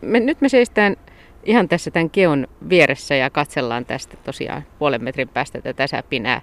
Me, 0.02 0.20
nyt 0.20 0.40
me 0.40 0.48
seistään 0.48 0.96
ihan 1.44 1.68
tässä 1.68 1.90
tämän 1.90 2.10
keon 2.10 2.46
vieressä 2.68 3.14
ja 3.14 3.30
katsellaan 3.30 3.84
tästä 3.84 4.16
tosiaan 4.16 4.62
puolen 4.78 5.04
metrin 5.04 5.28
päästä 5.28 5.60
tätä 5.60 5.86
säpinää 5.86 6.42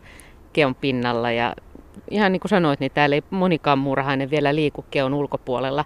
keon 0.53 0.75
pinnalla. 0.75 1.31
Ja 1.31 1.55
ihan 2.11 2.31
niin 2.31 2.39
kuin 2.39 2.49
sanoit, 2.49 2.79
niin 2.79 2.91
täällä 2.91 3.15
ei 3.15 3.23
monikaan 3.29 3.79
muurahainen 3.79 4.29
vielä 4.29 4.55
liiku 4.55 4.85
keon 4.91 5.13
ulkopuolella. 5.13 5.85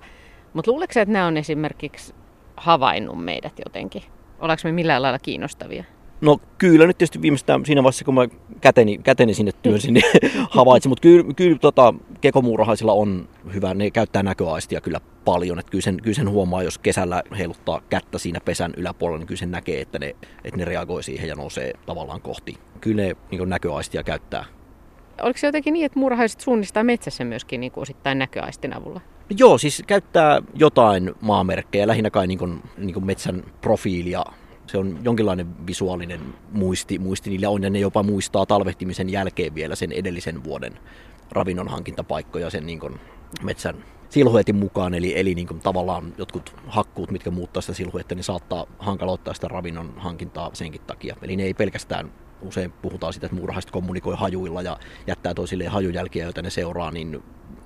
Mutta 0.54 0.72
luuletko 0.72 1.00
että 1.00 1.14
nämä 1.14 1.28
on 1.28 1.38
esimerkiksi 1.38 2.14
havainnut 2.60 3.24
meidät 3.24 3.54
jotenkin? 3.66 4.02
Ollaanko 4.40 4.62
me 4.64 4.72
millään 4.72 5.02
lailla 5.02 5.20
kiinnostavia? 5.20 5.84
No 6.22 6.38
kyllä 6.58 6.88
nyt 6.88 6.98
tietysti 6.98 7.22
viimeistään 7.22 7.66
siinä 7.66 7.84
vaiheessa, 7.84 8.06
kun 8.06 8.14
mä 8.14 8.28
käteni, 8.62 8.98
käteni 8.98 9.34
sinne 9.34 9.52
työnsin, 9.62 9.94
niin 9.94 10.06
havaitsin. 10.50 10.90
Mutta 10.90 11.02
kyllä, 11.02 11.34
kyllä 11.34 11.58
tota, 11.60 11.94
kekomuurahaisilla 12.22 12.94
on 12.94 13.30
hyvä, 13.54 13.74
ne 13.74 13.92
käyttää 13.92 14.24
näköaistia 14.24 14.82
kyllä 14.82 15.00
paljon. 15.26 15.60
Että 15.60 15.72
kyllä, 15.72 15.82
sen, 15.82 15.98
kyllä 16.02 16.16
sen 16.16 16.30
huomaa, 16.30 16.64
jos 16.64 16.78
kesällä 16.78 17.24
heiluttaa 17.38 17.82
kättä 17.90 18.18
siinä 18.18 18.40
pesän 18.40 18.74
yläpuolella, 18.78 19.20
niin 19.20 19.28
kyllä 19.28 19.40
sen 19.40 19.52
näkee, 19.52 19.82
että 19.82 20.00
ne, 20.00 20.16
että 20.44 20.58
ne 20.58 20.66
reagoi 20.66 21.04
siihen 21.04 21.30
ja 21.30 21.36
nousee 21.36 21.74
tavallaan 21.86 22.22
kohti. 22.22 22.58
Kyllä 22.82 23.04
ne 23.04 23.16
niin 23.32 23.50
näköaistia 23.50 24.04
käyttää. 24.04 24.46
Oliko 25.22 25.40
se 25.40 25.48
jotenkin 25.48 25.74
niin, 25.74 25.86
että 25.86 26.00
muurahaiset 26.00 26.40
suunnistaa 26.40 26.84
metsässä 26.84 27.24
myöskin 27.24 27.60
niin 27.60 27.72
kuin 27.72 27.82
osittain 27.82 28.20
näköaistin 28.20 28.74
avulla? 28.74 29.02
Joo, 29.38 29.58
siis 29.58 29.84
käyttää 29.88 30.42
jotain 30.56 31.12
maamerkkejä, 31.22 31.88
lähinnä 31.88 32.10
kai 32.10 32.28
niin 32.28 32.40
kuin, 32.40 32.64
niin 32.78 32.94
kuin 32.94 33.06
metsän 33.06 33.44
profiilia 33.62 34.24
se 34.70 34.78
on 34.78 35.00
jonkinlainen 35.04 35.68
visuaalinen 35.68 36.22
muisti, 36.52 37.00
muisti 37.00 37.30
niillä 37.30 37.50
on, 37.50 37.64
ja 37.64 37.70
ne 37.70 37.80
jopa 37.80 38.04
muistaa 38.04 38.46
talvehtimisen 38.46 39.10
jälkeen 39.10 39.56
vielä 39.56 39.76
sen 39.76 39.92
edellisen 39.92 40.44
vuoden 40.44 40.80
ravinnon 41.32 41.68
hankintapaikkoja 41.68 42.50
sen 42.50 42.66
niin 42.66 42.80
kuin 42.80 43.00
metsän 43.44 43.76
silhuetin 44.10 44.56
mukaan, 44.56 44.94
eli, 44.94 45.20
eli 45.20 45.36
niin 45.36 45.48
kuin 45.48 45.60
tavallaan 45.60 46.14
jotkut 46.18 46.56
hakkuut, 46.68 47.12
mitkä 47.12 47.32
muuttaa 47.32 47.62
sitä 47.62 47.74
silhuetta, 47.74 48.16
niin 48.16 48.24
saattaa 48.24 48.66
hankaloittaa 48.80 49.34
sitä 49.34 49.48
ravinnon 49.48 49.94
hankintaa 49.98 50.50
senkin 50.54 50.82
takia. 50.82 51.16
Eli 51.22 51.36
ne 51.36 51.44
ei 51.44 51.54
pelkästään, 51.54 52.12
usein 52.42 52.72
puhutaan 52.72 53.14
siitä, 53.14 53.26
että 53.26 53.36
muurahaiset 53.36 53.72
kommunikoi 53.72 54.16
hajuilla 54.18 54.62
ja 54.62 54.78
jättää 55.08 55.34
toisilleen 55.34 55.72
hajujälkiä, 55.72 56.24
joita 56.24 56.42
ne 56.42 56.50
seuraa, 56.50 56.92
niin 56.92 57.24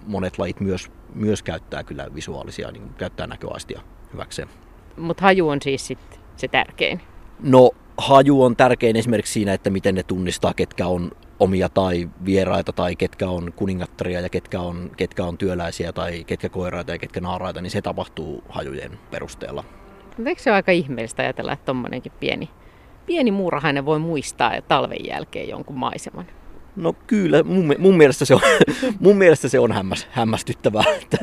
monet 0.07 0.37
lajit 0.37 0.59
myös, 0.59 0.91
myös 1.15 1.43
käyttää 1.43 1.83
kyllä 1.83 2.07
visuaalisia, 2.15 2.71
niin 2.71 2.89
käyttää 2.97 3.27
näköaistia 3.27 3.81
hyväkseen. 4.13 4.47
Mutta 4.97 5.23
haju 5.23 5.49
on 5.49 5.61
siis 5.61 5.87
sitten 5.87 6.19
se 6.35 6.47
tärkein? 6.47 7.01
No 7.39 7.71
haju 7.97 8.43
on 8.43 8.55
tärkein 8.55 8.95
esimerkiksi 8.95 9.33
siinä, 9.33 9.53
että 9.53 9.69
miten 9.69 9.95
ne 9.95 10.03
tunnistaa, 10.03 10.53
ketkä 10.53 10.87
on 10.87 11.11
omia 11.39 11.69
tai 11.69 12.09
vieraita 12.25 12.73
tai 12.73 12.95
ketkä 12.95 13.29
on 13.29 13.53
kuningattaria 13.55 14.21
ja 14.21 14.29
ketkä 14.29 14.59
on, 14.59 14.91
ketkä 14.97 15.23
on 15.23 15.37
työläisiä 15.37 15.93
tai 15.93 16.23
ketkä 16.23 16.49
koiraita 16.49 16.91
ja 16.91 16.97
ketkä 16.97 17.21
naaraita, 17.21 17.61
niin 17.61 17.71
se 17.71 17.81
tapahtuu 17.81 18.43
hajujen 18.49 18.99
perusteella. 19.11 19.63
Eikö 20.25 20.41
se 20.41 20.49
ole 20.49 20.55
aika 20.55 20.71
ihmeellistä 20.71 21.23
ajatella, 21.23 21.53
että 21.53 21.65
tuommoinenkin 21.65 22.11
pieni, 22.19 22.49
pieni 23.05 23.31
muurahainen 23.31 23.85
voi 23.85 23.99
muistaa 23.99 24.61
talven 24.61 25.05
jälkeen 25.05 25.49
jonkun 25.49 25.77
maiseman? 25.77 26.25
No 26.75 26.93
kyllä, 26.93 27.43
mun, 27.43 27.75
mun, 27.77 27.97
mielestä 27.97 28.25
se 28.25 28.35
on, 28.35 28.41
mun 28.99 29.17
mielestä 29.17 29.49
se 29.49 29.59
on 29.59 29.71
hämmäs, 29.71 30.07
hämmästyttävää. 30.11 30.83
Että 31.01 31.17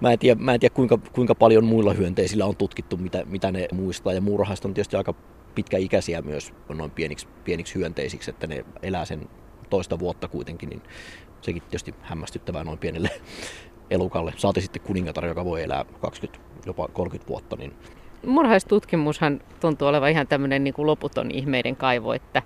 mä 0.00 0.12
en 0.12 0.18
tiedä, 0.18 0.40
mä 0.40 0.54
en 0.54 0.60
tiedä 0.60 0.74
kuinka, 0.74 0.98
kuinka 1.12 1.34
paljon 1.34 1.64
muilla 1.64 1.92
hyönteisillä 1.92 2.46
on 2.46 2.56
tutkittu, 2.56 2.96
mitä, 2.96 3.22
mitä 3.26 3.52
ne 3.52 3.68
muistaa. 3.72 4.12
Ja 4.12 4.20
muurahaiset 4.20 4.64
on 4.64 4.74
tietysti 4.74 4.96
aika 4.96 5.14
pitkäikäisiä 5.54 6.22
myös 6.22 6.52
noin 6.68 6.90
pieniksi, 6.90 7.28
pieniksi 7.44 7.74
hyönteisiksi, 7.74 8.30
että 8.30 8.46
ne 8.46 8.64
elää 8.82 9.04
sen 9.04 9.28
toista 9.70 9.98
vuotta 9.98 10.28
kuitenkin, 10.28 10.68
niin 10.68 10.82
sekin 11.40 11.62
tietysti 11.62 11.94
hämmästyttävää 12.02 12.64
noin 12.64 12.78
pienelle 12.78 13.10
elukalle. 13.90 14.32
Saati 14.36 14.60
sitten 14.60 14.82
kuningatar, 14.82 15.26
joka 15.26 15.44
voi 15.44 15.62
elää 15.62 15.84
20, 16.00 16.38
jopa 16.66 16.88
30 16.88 17.28
vuotta. 17.28 17.56
Niin... 17.56 17.74
Murhaistutkimushan 18.26 19.40
tuntuu 19.60 19.88
olevan 19.88 20.10
ihan 20.10 20.26
tämmöinen 20.26 20.64
niin 20.64 20.74
kuin 20.74 20.86
loputon 20.86 21.30
ihmeiden 21.30 21.76
kaivo, 21.76 22.12
että 22.12 22.42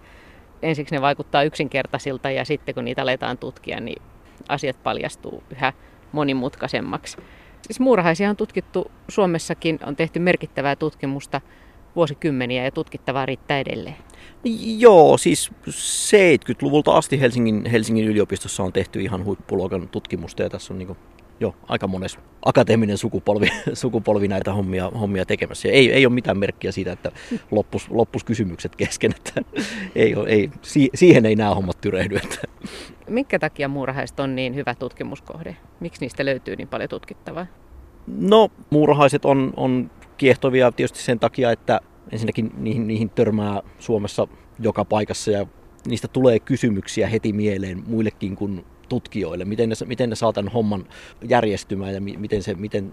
ensiksi 0.63 0.95
ne 0.95 1.01
vaikuttaa 1.01 1.43
yksinkertaisilta 1.43 2.31
ja 2.31 2.45
sitten 2.45 2.75
kun 2.75 2.85
niitä 2.85 3.03
aletaan 3.03 3.39
tutkia, 3.39 3.81
niin 3.81 4.03
asiat 4.49 4.83
paljastuu 4.83 5.43
yhä 5.51 5.73
monimutkaisemmaksi. 6.13 7.17
Siis 7.63 7.81
muurahaisia 7.81 8.31
on 8.31 8.37
tutkittu 8.37 8.91
Suomessakin, 9.09 9.79
on 9.87 9.97
tehty 9.97 10.19
merkittävää 10.19 10.77
tutkimusta 10.77 11.41
vuosikymmeniä 11.97 12.65
ja 12.65 12.71
tutkittavaa 12.71 13.27
riittää 13.27 13.59
edelleen. 13.59 13.97
Joo, 14.79 15.19
siis 15.19 15.51
70-luvulta 15.69 16.93
asti 16.93 17.21
Helsingin, 17.21 17.67
Helsingin 17.67 18.09
yliopistossa 18.09 18.63
on 18.63 18.73
tehty 18.73 19.01
ihan 19.01 19.25
huippuluokan 19.25 19.89
tutkimusta 19.89 20.43
ja 20.43 20.51
tässä 20.51 20.75
on 20.75 20.79
niin 20.79 20.97
jo 21.41 21.55
aika 21.69 21.87
mones 21.87 22.19
akateeminen 22.45 22.99
sukupolvi, 22.99 23.49
sukupolvi 23.73 24.29
näitä 24.29 24.53
hommia, 24.53 24.91
hommia 24.91 25.27
tekemässä. 25.27 25.69
Ja 25.69 25.75
ei, 25.75 25.93
ei 25.93 26.07
ole 26.07 26.15
mitään 26.15 26.39
merkkiä 26.39 26.73
siitä, 26.73 26.93
että 26.93 27.13
loppus, 27.51 27.91
loppus 27.91 28.25
kysymykset 28.25 28.77
kesken, 28.77 29.15
että 29.17 29.41
ei, 29.95 30.15
ole, 30.15 30.29
ei, 30.29 30.51
siihen 30.95 31.27
ei 31.27 31.37
nämä 31.37 31.55
hommat 31.55 31.81
tyrehdy. 31.81 32.17
Että. 32.17 32.39
Minkä 33.09 33.39
takia 33.39 33.69
muurahaiset 33.69 34.21
on 34.21 34.37
niin 34.37 34.55
hyvä 34.55 34.75
tutkimuskohde? 34.75 35.57
Miksi 35.81 36.01
niistä 36.01 36.25
löytyy 36.25 36.57
niin 36.57 36.69
paljon 36.69 36.89
tutkittavaa? 36.89 37.47
No, 38.07 38.51
muurahaiset 38.71 39.25
on, 39.25 39.53
on 39.57 39.91
kiehtovia 40.17 40.73
tietysti 40.73 41.03
sen 41.03 41.19
takia, 41.19 41.53
että 41.53 41.81
ensinnäkin 42.13 42.51
niihin, 42.59 42.87
niihin 42.87 43.11
törmää 43.11 43.63
Suomessa 43.79 44.29
joka 44.59 44.85
paikassa 44.85 45.31
ja 45.31 45.47
niistä 45.87 46.09
tulee 46.09 46.39
kysymyksiä 46.39 47.09
heti 47.09 47.33
mieleen 47.33 47.83
muillekin 47.87 48.37
kuin 48.37 48.65
tutkijoille, 48.91 49.45
miten 49.45 49.69
ne, 49.69 49.75
miten 49.87 50.11
ne 50.11 50.17
saa 50.17 50.33
tämän 50.33 50.53
homman 50.53 50.87
järjestymään 51.29 51.95
ja 51.95 52.01
miten, 52.01 52.43
se, 52.43 52.55
miten, 52.55 52.93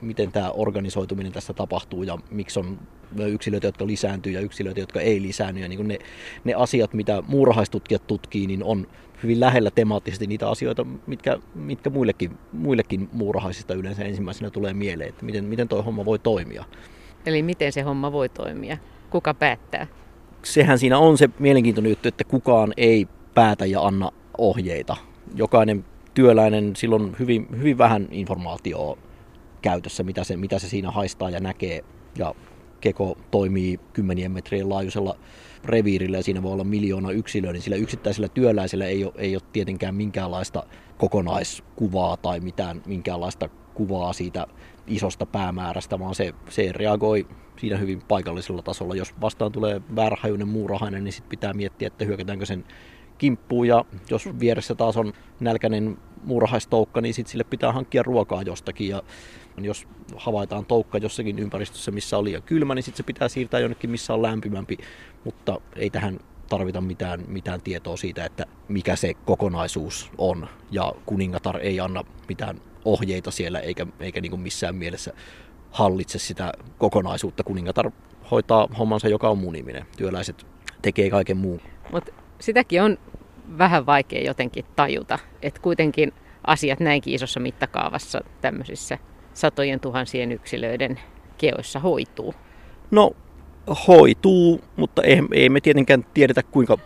miten 0.00 0.32
tämä 0.32 0.50
organisoituminen 0.50 1.32
tässä 1.32 1.52
tapahtuu 1.52 2.02
ja 2.02 2.18
miksi 2.30 2.60
on 2.60 2.78
yksilöitä, 3.26 3.66
jotka 3.66 3.86
lisääntyy 3.86 4.32
ja 4.32 4.40
yksilöitä, 4.40 4.80
jotka 4.80 5.00
ei 5.00 5.22
lisäänny. 5.22 5.60
Ja 5.60 5.68
niin 5.68 5.88
ne, 5.88 5.98
ne 6.44 6.54
asiat, 6.54 6.94
mitä 6.94 7.22
muurahaistutkijat 7.26 8.06
tutkii, 8.06 8.46
niin 8.46 8.64
on 8.64 8.86
hyvin 9.22 9.40
lähellä 9.40 9.70
temaattisesti 9.70 10.26
niitä 10.26 10.50
asioita, 10.50 10.86
mitkä, 11.06 11.38
mitkä 11.54 11.90
muillekin, 11.90 12.30
muillekin 12.52 13.08
muurahaisista 13.12 13.74
yleensä 13.74 14.04
ensimmäisenä 14.04 14.50
tulee 14.50 14.74
mieleen, 14.74 15.08
että 15.08 15.24
miten, 15.24 15.44
miten 15.44 15.68
tuo 15.68 15.82
homma 15.82 16.04
voi 16.04 16.18
toimia. 16.18 16.64
Eli 17.26 17.42
miten 17.42 17.72
se 17.72 17.82
homma 17.82 18.12
voi 18.12 18.28
toimia? 18.28 18.76
Kuka 19.10 19.34
päättää? 19.34 19.86
Sehän 20.42 20.78
siinä 20.78 20.98
on 20.98 21.18
se 21.18 21.28
mielenkiintoinen 21.38 21.90
juttu, 21.90 22.08
että 22.08 22.24
kukaan 22.24 22.72
ei 22.76 23.08
päätä 23.34 23.66
ja 23.66 23.80
anna 23.82 24.10
ohjeita, 24.38 24.96
jokainen 25.34 25.84
työläinen, 26.14 26.76
silloin 26.76 27.16
hyvin, 27.18 27.46
hyvin 27.58 27.78
vähän 27.78 28.08
informaatiota 28.10 29.00
käytössä, 29.62 30.02
mitä 30.02 30.24
se, 30.24 30.36
mitä 30.36 30.58
se 30.58 30.68
siinä 30.68 30.90
haistaa 30.90 31.30
ja 31.30 31.40
näkee. 31.40 31.84
Ja 32.18 32.34
keko 32.80 33.18
toimii 33.30 33.80
kymmenien 33.92 34.32
metrien 34.32 34.68
laajuisella 34.68 35.16
reviirillä 35.64 36.16
ja 36.16 36.22
siinä 36.22 36.42
voi 36.42 36.52
olla 36.52 36.64
miljoona 36.64 37.10
yksilöä, 37.10 37.52
niin 37.52 37.62
sillä 37.62 37.76
yksittäisellä 37.76 38.28
työläisellä 38.28 38.86
ei 38.86 39.04
ole, 39.04 39.12
ei 39.16 39.36
ole 39.36 39.42
tietenkään 39.52 39.94
minkäänlaista 39.94 40.62
kokonaiskuvaa 40.98 42.16
tai 42.16 42.40
mitään, 42.40 42.82
minkäänlaista 42.86 43.48
kuvaa 43.74 44.12
siitä 44.12 44.46
isosta 44.86 45.26
päämäärästä, 45.26 45.98
vaan 45.98 46.14
se, 46.14 46.34
se 46.48 46.72
reagoi 46.72 47.26
siinä 47.56 47.76
hyvin 47.76 48.02
paikallisella 48.08 48.62
tasolla. 48.62 48.94
Jos 48.94 49.14
vastaan 49.20 49.52
tulee 49.52 49.80
väärähajuinen 49.96 50.48
muurahainen, 50.48 51.04
niin 51.04 51.12
sitten 51.12 51.30
pitää 51.30 51.52
miettiä, 51.52 51.86
että 51.86 52.04
hyökätäänkö 52.04 52.46
sen 52.46 52.64
kimppuun 53.18 53.68
ja 53.68 53.84
jos 54.10 54.28
vieressä 54.40 54.74
taas 54.74 54.96
on 54.96 55.12
nälkäinen 55.40 55.98
muurahaistoukka, 56.24 57.00
niin 57.00 57.14
sitten 57.14 57.30
sille 57.30 57.44
pitää 57.44 57.72
hankkia 57.72 58.02
ruokaa 58.02 58.42
jostakin 58.42 58.88
ja 58.88 59.02
jos 59.60 59.88
havaitaan 60.16 60.64
toukka 60.64 60.98
jossakin 60.98 61.38
ympäristössä, 61.38 61.90
missä 61.90 62.18
on 62.18 62.24
liian 62.24 62.42
kylmä, 62.42 62.74
niin 62.74 62.82
sitten 62.82 62.96
se 62.96 63.02
pitää 63.02 63.28
siirtää 63.28 63.60
jonnekin, 63.60 63.90
missä 63.90 64.14
on 64.14 64.22
lämpimämpi, 64.22 64.78
mutta 65.24 65.60
ei 65.76 65.90
tähän 65.90 66.20
tarvita 66.48 66.80
mitään, 66.80 67.24
mitään 67.28 67.60
tietoa 67.60 67.96
siitä, 67.96 68.24
että 68.24 68.46
mikä 68.68 68.96
se 68.96 69.14
kokonaisuus 69.14 70.10
on. 70.18 70.48
Ja 70.70 70.92
kuningatar 71.06 71.60
ei 71.60 71.80
anna 71.80 72.04
mitään 72.28 72.60
ohjeita 72.84 73.30
siellä, 73.30 73.60
eikä, 73.60 73.86
eikä 74.00 74.20
niin 74.20 74.40
missään 74.40 74.76
mielessä 74.76 75.12
hallitse 75.70 76.18
sitä 76.18 76.52
kokonaisuutta. 76.78 77.44
Kuningatar 77.44 77.90
hoitaa 78.30 78.68
hommansa, 78.78 79.08
joka 79.08 79.28
on 79.28 79.38
muniminen. 79.38 79.86
Työläiset 79.96 80.46
tekee 80.82 81.10
kaiken 81.10 81.36
muun. 81.36 81.60
Mutta 81.92 82.12
sitäkin 82.40 82.82
on 82.82 82.98
vähän 83.58 83.86
vaikea 83.86 84.22
jotenkin 84.22 84.64
tajuta, 84.76 85.18
että 85.42 85.60
kuitenkin 85.60 86.12
asiat 86.46 86.80
näinkin 86.80 87.14
isossa 87.14 87.40
mittakaavassa 87.40 88.20
tämmöisissä 88.40 88.98
satojen 89.34 89.80
tuhansien 89.80 90.32
yksilöiden 90.32 91.00
keoissa 91.38 91.78
hoituu. 91.78 92.34
No 92.90 93.10
hoituu, 93.88 94.60
mutta 94.76 95.02
ei, 95.02 95.22
ei 95.32 95.48
me 95.48 95.60
tietenkään 95.60 96.04
tiedetä 96.14 96.42
kuinka, 96.42 96.78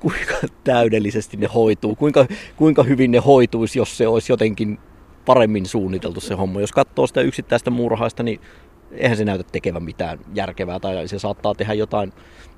kuinka 0.00 0.34
täydellisesti 0.64 1.36
ne 1.36 1.46
hoituu, 1.54 1.96
kuinka, 1.96 2.26
kuinka 2.56 2.82
hyvin 2.82 3.10
ne 3.10 3.18
hoituisi, 3.18 3.78
jos 3.78 3.96
se 3.96 4.08
olisi 4.08 4.32
jotenkin 4.32 4.78
paremmin 5.26 5.66
suunniteltu 5.66 6.20
se 6.20 6.34
homma. 6.34 6.60
Jos 6.60 6.72
katsoo 6.72 7.06
sitä 7.06 7.20
yksittäistä 7.20 7.70
muurahaista, 7.70 8.22
niin 8.22 8.40
eihän 8.92 9.16
se 9.16 9.24
näytä 9.24 9.44
tekevän 9.52 9.82
mitään 9.82 10.18
järkevää 10.34 10.80
tai 10.80 11.08
se 11.08 11.18
saattaa 11.18 11.54
tehdä 11.54 11.74
jotain, 11.74 12.12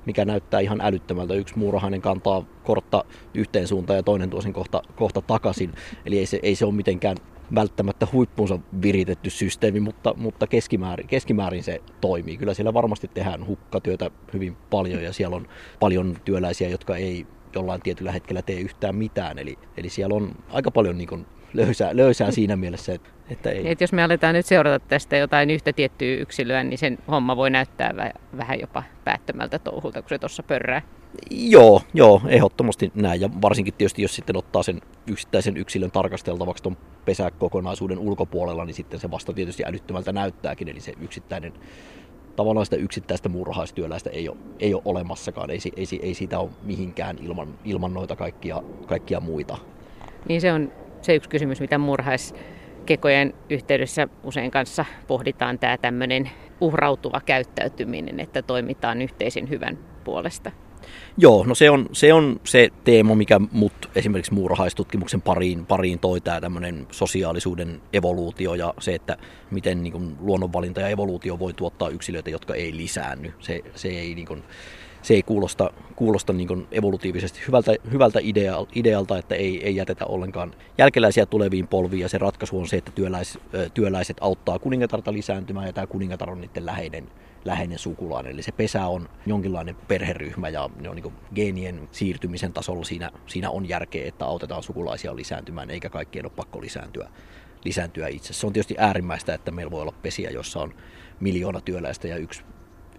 mikä 0.05 0.25
näyttää 0.25 0.59
ihan 0.59 0.81
älyttömältä. 0.81 1.33
Yksi 1.33 1.57
muurahainen 1.57 2.01
kantaa 2.01 2.45
kortta 2.63 3.05
yhteen 3.33 3.67
suuntaan 3.67 3.97
ja 3.97 4.03
toinen 4.03 4.29
tuo 4.29 4.41
sen 4.41 4.53
kohta, 4.53 4.81
kohta 4.95 5.21
takaisin. 5.21 5.73
Eli 6.05 6.19
ei 6.19 6.25
se, 6.25 6.39
ei 6.43 6.55
se 6.55 6.65
ole 6.65 6.73
mitenkään 6.73 7.17
välttämättä 7.55 8.07
huippuunsa 8.13 8.59
viritetty 8.81 9.29
systeemi, 9.29 9.79
mutta, 9.79 10.13
mutta 10.17 10.47
keskimäärin, 10.47 11.07
keskimäärin 11.07 11.63
se 11.63 11.81
toimii. 12.01 12.37
Kyllä 12.37 12.53
siellä 12.53 12.73
varmasti 12.73 13.07
tehdään 13.13 13.47
hukkatyötä 13.47 14.11
hyvin 14.33 14.57
paljon 14.69 15.03
ja 15.03 15.13
siellä 15.13 15.35
on 15.35 15.47
paljon 15.79 16.17
työläisiä, 16.25 16.69
jotka 16.69 16.95
ei 16.95 17.27
jollain 17.55 17.81
tietyllä 17.81 18.11
hetkellä 18.11 18.41
tee 18.41 18.59
yhtään 18.59 18.95
mitään. 18.95 19.39
Eli, 19.39 19.57
eli 19.77 19.89
siellä 19.89 20.15
on 20.15 20.35
aika 20.49 20.71
paljon 20.71 20.97
niin 20.97 21.07
kuin 21.07 21.25
löysää, 21.53 21.97
löysää 21.97 22.31
siinä 22.31 22.55
mielessä, 22.55 22.93
että, 22.93 23.09
että 23.29 23.49
ei. 23.49 23.71
Et 23.71 23.81
jos 23.81 23.93
me 23.93 24.03
aletaan 24.03 24.35
nyt 24.35 24.45
seurata 24.45 24.85
tästä 24.87 25.17
jotain 25.17 25.49
yhtä 25.49 25.73
tiettyä 25.73 26.15
yksilöä, 26.15 26.63
niin 26.63 26.77
sen 26.77 26.97
homma 27.07 27.35
voi 27.35 27.49
näyttää 27.49 27.93
vähän 28.37 28.59
jopa 28.59 28.83
päättömältä 29.03 29.59
touhulta, 29.59 30.01
kun 30.01 30.09
se 30.09 30.19
tuossa 30.19 30.43
pörrää. 30.43 30.81
Joo, 31.31 31.81
joo, 31.93 32.21
ehdottomasti 32.27 32.91
näin. 32.95 33.21
Ja 33.21 33.29
varsinkin 33.41 33.73
tietysti, 33.73 34.01
jos 34.01 34.15
sitten 34.15 34.37
ottaa 34.37 34.63
sen 34.63 34.81
yksittäisen 35.07 35.57
yksilön 35.57 35.91
tarkasteltavaksi 35.91 36.63
tuon 36.63 36.77
pesäkokonaisuuden 37.05 37.99
ulkopuolella, 37.99 38.65
niin 38.65 38.73
sitten 38.73 38.99
se 38.99 39.11
vasta 39.11 39.33
tietysti 39.33 39.63
älyttömältä 39.65 40.11
näyttääkin. 40.11 40.69
Eli 40.69 40.79
se 40.79 40.93
yksittäinen 41.01 41.53
tavallaan 42.35 42.65
sitä 42.65 42.75
yksittäistä 42.75 43.29
murhaistyöläistä 43.29 44.09
ei 44.09 44.29
ole, 44.29 44.37
ei 44.59 44.73
ole 44.73 44.81
olemassakaan, 44.85 45.49
ei, 45.49 45.59
ei, 45.75 45.99
ei 46.01 46.13
siitä 46.13 46.39
ole 46.39 46.49
mihinkään 46.63 47.17
ilman, 47.21 47.47
ilman 47.65 47.93
noita 47.93 48.15
kaikkia, 48.15 48.63
kaikkia 48.85 49.19
muita. 49.19 49.57
Niin 50.27 50.41
se 50.41 50.53
on 50.53 50.71
se 51.03 51.15
yksi 51.15 51.29
kysymys, 51.29 51.61
mitä 51.61 51.77
murhaiskekojen 51.77 53.33
yhteydessä 53.49 54.07
usein 54.23 54.51
kanssa 54.51 54.85
pohditaan, 55.07 55.59
tämä 55.59 55.77
tämmöinen 55.77 56.29
uhrautuva 56.61 57.21
käyttäytyminen, 57.25 58.19
että 58.19 58.41
toimitaan 58.41 59.01
yhteisen 59.01 59.49
hyvän 59.49 59.77
puolesta. 60.03 60.51
Joo, 61.17 61.43
no 61.47 61.55
se 61.55 61.69
on 61.69 61.89
se, 61.91 62.13
on 62.13 62.39
se 62.43 62.69
teema, 62.83 63.15
mikä 63.15 63.39
mut 63.51 63.89
esimerkiksi 63.95 64.33
muurahaistutkimuksen 64.33 65.21
pariin, 65.21 65.65
pariin 65.65 65.99
toi 65.99 66.21
tämä 66.21 66.41
tämmöinen 66.41 66.87
sosiaalisuuden 66.91 67.81
evoluutio 67.93 68.53
ja 68.53 68.73
se, 68.79 68.95
että 68.95 69.17
miten 69.51 69.83
niin 69.83 69.93
kuin, 69.93 70.15
luonnonvalinta 70.19 70.81
ja 70.81 70.87
evoluutio 70.87 71.39
voi 71.39 71.53
tuottaa 71.53 71.89
yksilöitä, 71.89 72.29
jotka 72.29 72.55
ei 72.55 72.77
lisäänny. 72.77 73.33
Se, 73.39 73.61
se 73.75 73.87
ei 73.87 74.15
niin 74.15 74.27
kuin, 74.27 74.43
se 75.03 75.13
ei 75.13 75.23
kuulosta, 75.23 75.71
kuulosta 75.95 76.33
niin 76.33 76.67
evolutiivisesti 76.71 77.39
hyvältä, 77.47 77.75
hyvältä 77.91 78.19
idea, 78.21 78.55
idealta, 78.75 79.17
että 79.17 79.35
ei, 79.35 79.65
ei 79.65 79.75
jätetä 79.75 80.05
ollenkaan 80.05 80.55
jälkeläisiä 80.77 81.25
tuleviin 81.25 81.67
polviin. 81.67 82.01
Ja 82.01 82.09
se 82.09 82.17
ratkaisu 82.17 82.59
on 82.59 82.67
se, 82.67 82.77
että 82.77 82.91
työläis, 82.91 83.39
työläiset 83.73 84.17
auttaa 84.21 84.59
kuningatarta 84.59 85.13
lisääntymään 85.13 85.67
ja 85.67 85.73
tämä 85.73 85.87
kuningatar 85.87 86.29
on 86.29 86.41
niiden 86.41 86.65
läheinen, 86.65 87.07
läheinen 87.45 87.79
sukulainen. 87.79 88.31
Eli 88.33 88.41
se 88.41 88.51
pesä 88.51 88.87
on 88.87 89.09
jonkinlainen 89.25 89.75
perheryhmä 89.87 90.49
ja 90.49 90.69
ne 90.81 90.89
on 90.89 90.95
niin 90.95 91.13
geenien 91.35 91.89
siirtymisen 91.91 92.53
tasolla 92.53 92.83
siinä, 92.83 93.11
siinä 93.27 93.49
on 93.49 93.69
järkeä, 93.69 94.07
että 94.07 94.25
autetaan 94.25 94.63
sukulaisia 94.63 95.15
lisääntymään, 95.15 95.69
eikä 95.69 95.89
kaikkien 95.89 96.25
ole 96.25 96.33
pakko 96.35 96.61
lisääntyä, 96.61 97.09
lisääntyä 97.65 98.07
itse. 98.07 98.33
Se 98.33 98.47
on 98.47 98.53
tietysti 98.53 98.75
äärimmäistä, 98.77 99.33
että 99.33 99.51
meillä 99.51 99.71
voi 99.71 99.81
olla 99.81 99.93
pesiä, 100.01 100.29
jossa 100.29 100.59
on 100.59 100.73
miljoona 101.19 101.61
työläistä 101.61 102.07
ja 102.07 102.17
yksi, 102.17 102.43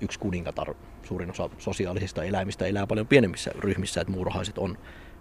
yksi 0.01 0.19
kuningatar 0.19 0.75
suurin 1.05 1.31
osa 1.31 1.51
sosiaalisista 1.59 2.25
eläimistä 2.25 2.67
elää 2.67 2.87
paljon 2.87 3.07
pienemmissä 3.07 3.51
ryhmissä, 3.59 4.01
että 4.01 4.13
muurahaiset 4.13 4.59
on, 4.59 4.79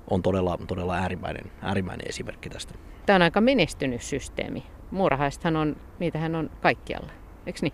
on 0.09 0.21
todella, 0.21 0.57
todella 0.67 0.95
äärimmäinen, 0.95 1.51
äärimmäinen 1.61 2.07
esimerkki 2.09 2.49
tästä. 2.49 2.73
Tämä 3.05 3.15
on 3.15 3.21
aika 3.21 3.41
menestynyt 3.41 4.01
systeemi. 4.01 4.63
Muurahaisethan 4.91 5.55
on, 5.55 5.75
niitähän 5.99 6.35
on 6.35 6.49
kaikkialla, 6.61 7.11
eikö 7.45 7.59
niin? 7.61 7.73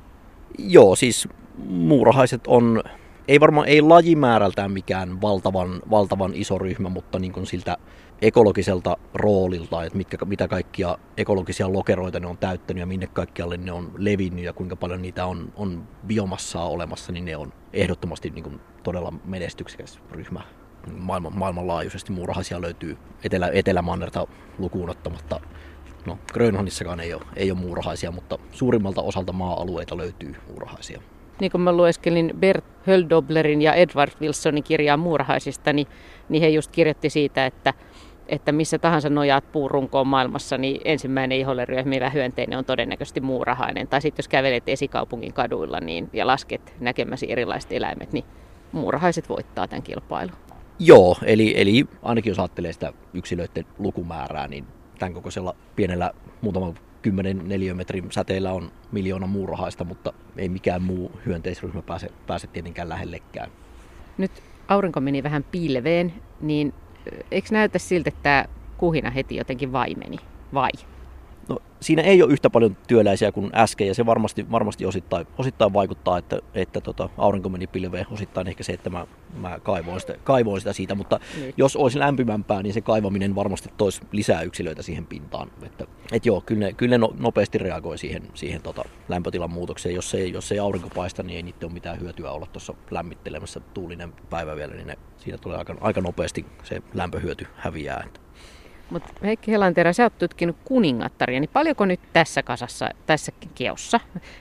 Joo, 0.58 0.96
siis 0.96 1.28
muurahaiset 1.66 2.48
on, 2.48 2.84
ei 3.28 3.40
varmaan 3.40 3.68
ei 3.68 3.82
lajimäärältään 3.82 4.72
mikään 4.72 5.22
valtavan, 5.22 5.82
valtavan 5.90 6.32
iso 6.34 6.58
ryhmä, 6.58 6.90
mutta 6.90 7.20
niin 7.20 7.34
kuin 7.34 7.46
siltä 7.46 7.78
ekologiselta 8.22 8.98
roolilta, 9.14 9.84
että 9.84 9.98
mitkä, 9.98 10.26
mitä 10.26 10.48
kaikkia 10.48 10.98
ekologisia 11.18 11.74
lokeroita 11.74 12.20
ne 12.20 12.28
on 12.28 12.38
täyttänyt 12.38 12.80
ja 12.80 12.86
minne 12.86 13.08
kaikkialle 13.08 13.58
ne 13.58 13.72
on 13.72 13.92
levinnyt 13.98 14.46
ja 14.46 14.54
kuinka 14.54 14.76
paljon 14.76 15.02
niitä 15.02 15.26
on, 15.26 15.54
on 15.56 15.88
biomassaa 16.08 16.70
olemassa, 16.70 17.12
niin 17.12 17.26
ne 17.26 17.38
on 17.38 17.54
ehdottomasti 17.74 18.30
niin 18.30 18.44
kuin 18.44 18.60
todella 18.84 19.14
menestyksekäs 19.26 20.00
ryhmä. 20.12 20.42
Maailman, 20.98 21.38
maailmanlaajuisesti 21.38 22.12
muurahaisia 22.12 22.62
löytyy 22.62 22.98
Etelä, 23.24 23.50
Etelämannerta 23.54 24.28
lukuun 24.58 24.90
ottamatta. 24.90 25.40
No, 26.06 26.20
Grönlannissakaan 26.34 27.00
ei 27.00 27.14
ole, 27.14 27.24
ei 27.36 27.52
ole 27.52 27.60
muurahaisia, 27.60 28.12
mutta 28.12 28.38
suurimmalta 28.52 29.02
osalta 29.02 29.34
maa-alueita 29.34 29.98
löytyy 29.98 30.36
muurahaisia. 30.48 31.02
Niin 31.40 31.52
kuin 31.52 31.62
mä 31.62 31.72
lueskelin 31.72 32.34
Bert 32.40 32.66
Höldoblerin 32.88 33.62
ja 33.62 33.74
Edward 33.74 34.12
Wilsonin 34.22 34.64
kirjaa 34.64 34.98
muurahaisista, 34.98 35.74
niin, 35.74 35.88
niin 36.30 36.42
he 36.42 36.50
just 36.50 36.72
kirjoitti 36.72 37.10
siitä, 37.10 37.46
että 37.46 37.74
että 38.30 38.52
missä 38.52 38.80
tahansa 38.80 39.10
nojaat 39.10 39.52
puurunkoon 39.52 40.08
maailmassa, 40.08 40.58
niin 40.58 40.82
ensimmäinen 40.86 41.38
iholle 41.38 41.66
ryöhmivä 41.66 42.10
hyönteinen 42.10 42.60
on 42.60 42.66
todennäköisesti 42.66 43.22
muurahainen. 43.22 43.88
Tai 43.88 44.02
sitten 44.02 44.24
jos 44.24 44.28
kävelet 44.28 44.70
esikaupungin 44.70 45.34
kaduilla 45.34 45.80
niin, 45.80 46.10
ja 46.14 46.28
lasket 46.28 46.76
näkemäsi 46.80 47.32
erilaiset 47.32 47.72
eläimet, 47.72 48.14
niin 48.14 48.26
muurahaiset 48.72 49.30
voittaa 49.30 49.68
tämän 49.68 49.84
kilpailun. 49.84 50.36
Joo, 50.80 51.18
eli, 51.24 51.54
eli 51.58 51.86
ainakin 52.04 52.32
jos 52.32 52.40
ajattelee 52.40 52.74
sitä 52.74 52.94
yksilöiden 53.14 53.66
lukumäärää, 53.78 54.48
niin 54.48 54.66
tämän 55.00 55.14
kokoisella 55.14 55.56
pienellä 55.76 56.12
muutaman 56.42 56.74
kymmenen 57.02 57.42
neliömetrin 57.50 58.12
säteellä 58.12 58.54
on 58.54 58.72
miljoona 58.92 59.28
muurahaista, 59.28 59.84
mutta 59.84 60.14
ei 60.38 60.50
mikään 60.50 60.82
muu 60.82 61.12
hyönteisryhmä 61.26 61.82
pääse, 61.82 62.10
pääse 62.28 62.48
tietenkään 62.48 62.90
lähellekään. 62.90 63.52
Nyt 64.18 64.32
aurinko 64.68 65.00
meni 65.00 65.24
vähän 65.24 65.44
pilveen, 65.52 66.14
niin 66.42 66.74
eikö 67.32 67.48
näytä 67.52 67.80
siltä, 67.80 68.08
että 68.08 68.20
tämä 68.24 68.46
kuhina 68.78 69.10
heti 69.10 69.36
jotenkin 69.36 69.72
vaimeni, 69.72 70.18
vai? 70.54 70.70
Siinä 71.82 72.02
ei 72.02 72.24
ole 72.24 72.34
yhtä 72.34 72.50
paljon 72.50 72.78
työläisiä 72.88 73.32
kuin 73.32 73.52
äsken 73.56 73.88
ja 73.88 73.96
se 73.96 74.06
varmasti, 74.06 74.52
varmasti 74.52 74.86
osittain, 74.86 75.28
osittain 75.38 75.74
vaikuttaa, 75.74 76.18
että, 76.18 76.40
että 76.54 76.82
tota, 76.82 77.10
aurinko 77.18 77.50
meni 77.50 77.68
pilveen. 77.68 78.06
Osittain 78.12 78.48
ehkä 78.48 78.64
se, 78.64 78.74
että 78.74 78.90
mä, 78.90 79.08
mä 79.38 79.60
kaivoin, 79.60 80.00
sitä, 80.00 80.16
kaivoin 80.24 80.62
sitä 80.62 80.74
siitä, 80.74 80.96
mutta 80.96 81.20
niin. 81.40 81.54
jos 81.58 81.76
olisi 81.76 82.00
lämpimämpää, 82.00 82.64
niin 82.64 82.74
se 82.74 82.82
kaivaminen 82.82 83.36
varmasti 83.36 83.70
toisi 83.78 84.02
lisää 84.12 84.42
yksilöitä 84.42 84.82
siihen 84.82 85.06
pintaan. 85.06 85.52
Että, 85.64 85.86
et 86.12 86.26
joo, 86.26 86.42
kyllä 86.42 86.66
ne, 86.66 86.74
kyllä 86.74 86.92
ne 86.92 86.98
no, 86.98 87.14
nopeasti 87.20 87.58
reagoi 87.58 87.98
siihen, 87.98 88.24
siihen 88.34 88.62
tota, 88.62 88.84
lämpötilan 89.10 89.52
muutokseen. 89.52 89.96
Jos 89.96 90.14
ei, 90.14 90.32
jos 90.32 90.52
ei 90.52 90.60
aurinko 90.60 90.90
paista, 90.96 91.24
niin 91.24 91.38
ei 91.38 91.44
niitä 91.44 91.66
ole 91.66 91.74
mitään 91.74 92.00
hyötyä 92.00 92.32
olla 92.32 92.46
tuossa 92.46 92.74
lämmittelemässä 92.92 93.60
tuulinen 93.60 94.14
päivä 94.30 94.56
vielä, 94.56 94.74
niin 94.74 94.88
ne, 94.88 94.98
siinä 95.18 95.38
tulee 95.38 95.58
aika, 95.58 95.76
aika 95.82 96.02
nopeasti 96.02 96.46
se 96.64 96.82
lämpöhyöty 96.94 97.48
häviää. 97.56 98.08
Mutta 98.90 99.14
Heikki 99.24 99.52
Helanterä, 99.52 99.94
sä 99.94 100.04
oot 100.04 100.18
tutkinut 100.18 100.56
kuningattaria, 100.66 101.40
niin 101.40 101.50
paljonko 101.54 101.86
nyt 101.86 102.00
tässä 102.14 102.44
kasassa, 102.44 102.90
tässä 103.06 103.32
keossa, 103.56 104.00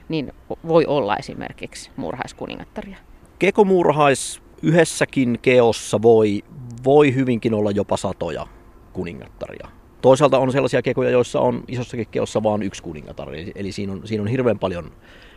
niin 0.08 0.32
voi 0.68 0.86
olla 0.86 1.16
esimerkiksi 1.16 1.90
muurahaiskuningattaria? 1.96 2.96
Kekomuurahais 3.38 4.42
yhdessäkin 4.62 5.38
keossa 5.42 6.02
voi, 6.02 6.42
voi 6.84 7.14
hyvinkin 7.14 7.54
olla 7.54 7.70
jopa 7.70 7.96
satoja 7.96 8.46
kuningattaria. 8.92 9.68
Toisaalta 10.00 10.38
on 10.38 10.52
sellaisia 10.52 10.82
kekoja, 10.82 11.10
joissa 11.10 11.40
on 11.40 11.64
isossakin 11.68 12.06
keossa 12.10 12.42
vain 12.42 12.62
yksi 12.62 12.82
kuningatar, 12.82 13.28
eli 13.54 13.72
siinä 13.72 13.92
on, 13.92 14.00
siinä 14.04 14.22
on 14.22 14.28
hirveän, 14.28 14.58
paljon, 14.58 14.92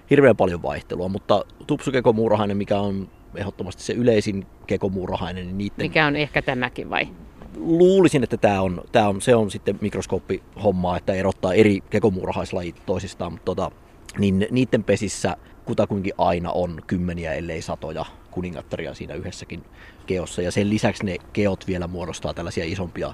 hirveän 0.10 0.38
paljon 0.38 0.62
vaihtelua, 0.62 1.10
mutta 1.10 1.46
tupsukekomuurahainen, 1.68 2.58
mikä 2.58 2.80
on 2.80 3.10
ehdottomasti 3.36 3.84
se 3.84 3.94
yleisin 3.94 4.46
kekomuurahainen, 4.68 5.46
niin 5.46 5.58
niiden... 5.58 5.76
Mikä 5.78 6.06
on 6.06 6.16
ehkä 6.16 6.42
tämäkin 6.42 6.90
vai? 6.90 7.08
Luulisin, 7.56 8.24
että 8.24 8.38
tämä 8.38 8.62
on, 8.62 8.82
tämä 8.92 9.08
on, 9.08 9.22
se 9.22 9.36
on 9.36 9.52
sitten 9.52 9.78
mikroskooppihommaa, 9.82 10.98
että 10.98 11.14
erottaa 11.14 11.54
eri 11.54 11.82
kekomuurahaislajit 11.90 12.82
toisistaan, 12.86 13.32
mutta 13.32 13.46
tota, 13.46 13.72
niin 14.18 14.48
niiden 14.52 14.84
pesissä 14.84 15.38
kutakuinkin 15.66 16.14
aina 16.18 16.52
on 16.52 16.82
kymmeniä, 16.88 17.34
ellei 17.34 17.62
satoja 17.62 18.06
kuningattaria 18.32 18.94
siinä 18.94 19.14
yhdessäkin 19.14 19.64
keossa. 20.06 20.42
Ja 20.42 20.52
sen 20.52 20.70
lisäksi 20.70 21.06
ne 21.06 21.18
keot 21.34 21.68
vielä 21.68 21.88
muodostaa 21.88 22.34
tällaisia 22.34 22.66
isompia 22.66 23.14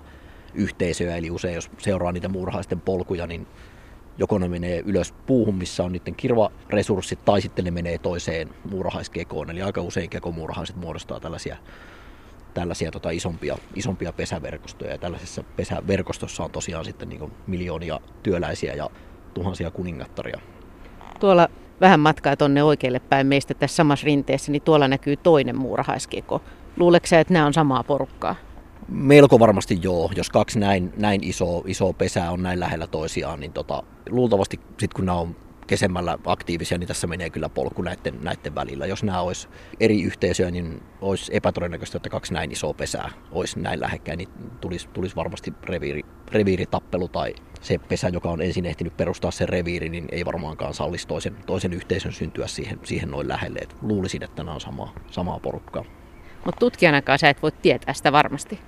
yhteisöjä, 0.54 1.18
eli 1.18 1.32
usein 1.32 1.56
jos 1.56 1.70
seuraa 1.78 2.12
niitä 2.12 2.30
muurahaisten 2.30 2.82
polkuja, 2.82 3.28
niin 3.28 3.48
joko 4.18 4.38
ne 4.38 4.48
menee 4.48 4.84
ylös 4.86 5.12
puuhun, 5.12 5.56
missä 5.56 5.84
on 5.84 5.92
niiden 5.92 6.16
kirvaresurssit, 6.16 7.26
tai 7.26 7.42
sitten 7.42 7.66
ne 7.66 7.72
menee 7.72 7.98
toiseen 7.98 8.50
muurahaiskekoon. 8.72 9.50
Eli 9.50 9.62
aika 9.62 9.82
usein 9.82 10.10
kekomuurahaiset 10.10 10.76
muodostaa 10.76 11.20
tällaisia 11.20 11.58
tällaisia 12.58 12.92
tota, 12.92 13.10
isompia, 13.10 13.58
isompia 13.76 14.14
pesäverkostoja. 14.14 14.92
Ja 14.92 14.98
tällaisessa 14.98 15.44
pesäverkostossa 15.44 16.44
on 16.44 16.52
tosiaan 16.52 16.86
sitten 16.86 17.10
niin 17.10 17.32
miljoonia 17.48 18.00
työläisiä 18.24 18.74
ja 18.74 18.90
tuhansia 19.34 19.72
kuningattaria. 19.72 20.40
Tuolla 21.20 21.48
vähän 21.82 22.00
matkaa 22.00 22.38
tuonne 22.38 22.64
oikealle 22.64 23.00
päin 23.00 23.28
meistä 23.28 23.54
tässä 23.54 23.76
samassa 23.76 24.06
rinteessä, 24.06 24.52
niin 24.52 24.62
tuolla 24.62 24.88
näkyy 24.88 25.18
toinen 25.18 25.58
muurahaiskeko. 25.58 26.42
Luuleeko 26.78 27.08
että 27.12 27.34
nämä 27.34 27.46
on 27.46 27.54
samaa 27.54 27.84
porukkaa? 27.84 28.36
Melko 28.88 29.40
varmasti 29.40 29.80
joo. 29.82 30.12
Jos 30.16 30.30
kaksi 30.30 30.60
näin, 30.60 30.94
näin 30.98 31.24
isoa, 31.24 31.64
isoa 31.66 31.94
pesää 31.94 32.32
on 32.32 32.44
näin 32.44 32.60
lähellä 32.60 32.88
toisiaan, 32.88 33.40
niin 33.40 33.54
tota, 33.54 33.84
luultavasti 34.10 34.58
sitten 34.58 34.96
kun 34.96 35.06
nämä 35.06 35.18
on 35.18 35.36
kesemmällä 35.68 36.18
aktiivisia, 36.26 36.78
niin 36.78 36.88
tässä 36.88 37.08
menee 37.08 37.30
kyllä 37.30 37.50
polku 37.50 37.82
näiden, 37.82 38.20
näiden 38.22 38.56
välillä. 38.56 38.86
Jos 38.86 39.04
nämä 39.04 39.22
olisi 39.22 39.48
eri 39.80 40.02
yhteisöjä, 40.04 40.52
niin 40.52 40.84
olisi 41.02 41.36
epätodennäköistä, 41.36 41.98
että 41.98 42.10
kaksi 42.10 42.34
näin 42.34 42.52
isoa 42.52 42.74
pesää 42.74 43.10
olisi 43.32 43.60
näin 43.60 43.80
lähekkäin, 43.80 44.18
niin 44.18 44.30
tulisi, 44.62 44.90
tulisi 44.94 45.16
varmasti 45.16 45.54
reviiri, 45.64 46.02
reviiritappelu 46.32 47.08
tai, 47.08 47.36
se 47.62 47.78
pesä, 47.78 48.10
joka 48.10 48.30
on 48.30 48.42
ensin 48.42 48.66
ehtinyt 48.66 48.98
perustaa 48.98 49.32
sen 49.32 49.50
reviiri, 49.50 49.90
niin 49.90 50.06
ei 50.12 50.26
varmaankaan 50.26 50.74
sallisi 50.74 51.08
toisen, 51.08 51.36
toisen 51.46 51.74
yhteisön 51.74 52.12
syntyä 52.12 52.48
siihen, 52.48 52.80
siihen 52.84 53.12
noin 53.12 53.28
lähelle. 53.28 53.60
Et 53.60 53.76
luulisin, 53.82 54.24
että 54.24 54.44
nämä 54.44 54.54
on 54.54 54.62
samaa, 54.62 54.94
samaa 55.12 55.40
porukkaa. 55.40 55.84
Mutta 56.46 56.60
tutkijanakaan 56.60 57.20
sä 57.20 57.30
et 57.30 57.42
voi 57.42 57.52
tietää 57.52 57.94
sitä 57.94 58.12
varmasti. 58.12 58.60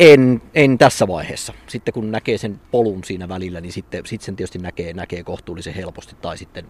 En, 0.00 0.42
en 0.54 0.78
tässä 0.78 1.08
vaiheessa. 1.08 1.52
Sitten 1.66 1.94
kun 1.94 2.10
näkee 2.10 2.38
sen 2.38 2.60
polun 2.70 3.04
siinä 3.04 3.28
välillä, 3.28 3.60
niin 3.60 3.72
sitten, 3.72 4.06
sitten 4.06 4.26
sen 4.26 4.36
tietysti 4.36 4.58
näkee, 4.58 4.92
näkee 4.92 5.22
kohtuullisen 5.24 5.74
helposti. 5.74 6.16
Tai 6.22 6.38
sitten 6.38 6.66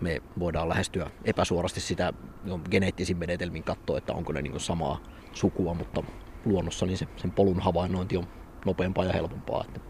me 0.00 0.22
voidaan 0.38 0.68
lähestyä 0.68 1.10
epäsuorasti 1.24 1.80
sitä 1.80 2.12
no, 2.44 2.60
geneettisin 2.70 3.16
menetelmin 3.16 3.62
katsoa, 3.62 3.98
että 3.98 4.12
onko 4.12 4.32
ne 4.32 4.42
niin 4.42 4.60
samaa 4.60 5.00
sukua, 5.32 5.74
mutta 5.74 6.02
luonnossa 6.44 6.86
niin 6.86 6.98
se, 6.98 7.06
sen 7.16 7.30
polun 7.30 7.60
havainnointi 7.60 8.16
on 8.16 8.26
nopeampaa 8.64 9.04
ja 9.04 9.12
helpompaa. 9.12 9.64
Että. 9.68 9.80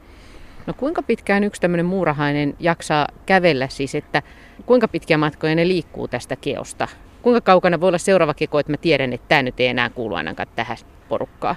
No 0.67 0.75
kuinka 0.75 1.03
pitkään 1.03 1.45
yksi 1.45 1.61
tämmöinen 1.61 1.87
muurahainen 1.87 2.55
jaksaa 2.61 3.09
kävellä 3.27 3.69
siis, 3.69 3.95
että 3.95 4.23
kuinka 4.67 4.89
pitkiä 4.89 5.19
matkoja 5.19 5.55
ne 5.55 5.69
liikkuu 5.69 6.09
tästä 6.09 6.37
keosta? 6.37 6.89
Kuinka 7.23 7.41
kaukana 7.41 7.81
voi 7.81 7.89
olla 7.89 7.99
seuraava 7.99 8.35
keko, 8.35 8.59
että 8.59 8.73
mä 8.73 8.77
tiedän, 8.77 9.13
että 9.13 9.29
tämä 9.29 9.43
nyt 9.43 9.61
ei 9.61 9.67
enää 9.67 9.91
kuulu 9.91 10.15
ainakaan 10.15 10.49
tähän 10.57 10.77
porukkaan? 11.09 11.57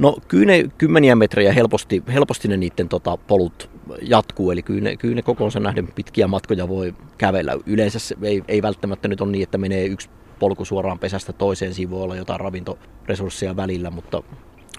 No 0.00 0.16
kyllä 0.28 0.46
ne 0.46 0.64
kymmeniä 0.78 1.16
metrejä 1.16 1.52
helposti, 1.52 2.02
helposti 2.12 2.48
ne 2.48 2.56
niiden 2.56 2.88
tota, 2.88 3.16
polut 3.16 3.70
jatkuu, 4.02 4.50
eli 4.50 4.62
kyllä 4.62 4.80
ne, 4.80 4.96
kyllä 4.96 5.14
ne 5.14 5.22
kokoonsa 5.22 5.60
nähden 5.60 5.88
pitkiä 5.94 6.26
matkoja 6.26 6.68
voi 6.68 6.94
kävellä. 7.18 7.58
Yleensä 7.66 7.98
se 7.98 8.16
ei, 8.22 8.42
ei 8.48 8.62
välttämättä 8.62 9.08
nyt 9.08 9.20
ole 9.20 9.30
niin, 9.30 9.42
että 9.42 9.58
menee 9.58 9.86
yksi 9.86 10.10
polku 10.38 10.64
suoraan 10.64 10.98
pesästä 10.98 11.32
toiseen, 11.32 11.74
siinä 11.74 11.90
voi 11.90 12.02
olla 12.02 12.16
jotain 12.16 12.40
ravintoresursseja 12.40 13.56
välillä, 13.56 13.90
mutta, 13.90 14.22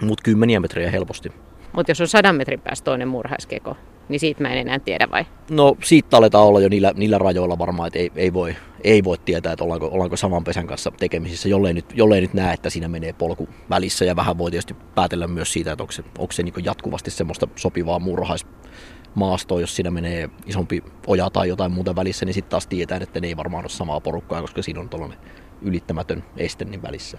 mutta 0.01 0.23
kymmeniä 0.23 0.59
metrejä 0.59 0.91
helposti. 0.91 1.31
Mutta 1.73 1.91
jos 1.91 2.01
on 2.01 2.07
sadan 2.07 2.35
metrin 2.35 2.59
päästä 2.59 2.85
toinen 2.85 3.07
murhaiskeko, 3.07 3.77
niin 4.11 4.19
siitä 4.19 4.41
mä 4.41 4.49
en 4.49 4.57
enää 4.57 4.79
tiedä 4.79 5.07
vai? 5.11 5.25
No 5.49 5.77
siitä 5.83 6.17
aletaan 6.17 6.45
olla 6.45 6.59
jo 6.59 6.69
niillä, 6.69 6.91
niillä 6.95 7.17
rajoilla 7.17 7.59
varmaan, 7.59 7.87
että 7.87 7.99
ei, 7.99 8.11
ei, 8.15 8.33
voi, 8.33 8.55
ei 8.83 9.03
voi 9.03 9.17
tietää, 9.17 9.53
että 9.53 9.63
ollaanko, 9.63 9.89
ollaanko 9.91 10.17
saman 10.17 10.43
pesän 10.43 10.67
kanssa 10.67 10.91
tekemisissä, 10.99 11.49
jollei 11.49 11.73
nyt, 11.73 11.85
jollei 11.93 12.21
nyt 12.21 12.33
näe, 12.33 12.53
että 12.53 12.69
siinä 12.69 12.87
menee 12.87 13.13
polku 13.13 13.49
välissä. 13.69 14.05
Ja 14.05 14.15
vähän 14.15 14.37
voi 14.37 14.51
tietysti 14.51 14.75
päätellä 14.95 15.27
myös 15.27 15.53
siitä, 15.53 15.71
että 15.71 15.83
onko 15.83 15.91
se, 15.91 16.03
onko 16.17 16.31
se 16.31 16.43
niin 16.43 16.53
jatkuvasti 16.63 17.11
semmoista 17.11 17.47
sopivaa 17.55 17.99
murhaismaastoa, 17.99 19.61
jos 19.61 19.75
siinä 19.75 19.91
menee 19.91 20.29
isompi 20.45 20.83
oja 21.07 21.29
tai 21.29 21.47
jotain 21.47 21.71
muuta 21.71 21.95
välissä, 21.95 22.25
niin 22.25 22.33
sitten 22.33 22.51
taas 22.51 22.67
tietää, 22.67 22.99
että 23.01 23.19
ne 23.19 23.27
ei 23.27 23.37
varmaan 23.37 23.63
ole 23.63 23.69
samaa 23.69 23.99
porukkaa, 23.99 24.41
koska 24.41 24.61
siinä 24.61 24.79
on 24.79 24.89
tuollainen 24.89 25.19
ylittämätön 25.61 26.23
este 26.37 26.65
niin 26.65 26.81
välissä. 26.81 27.17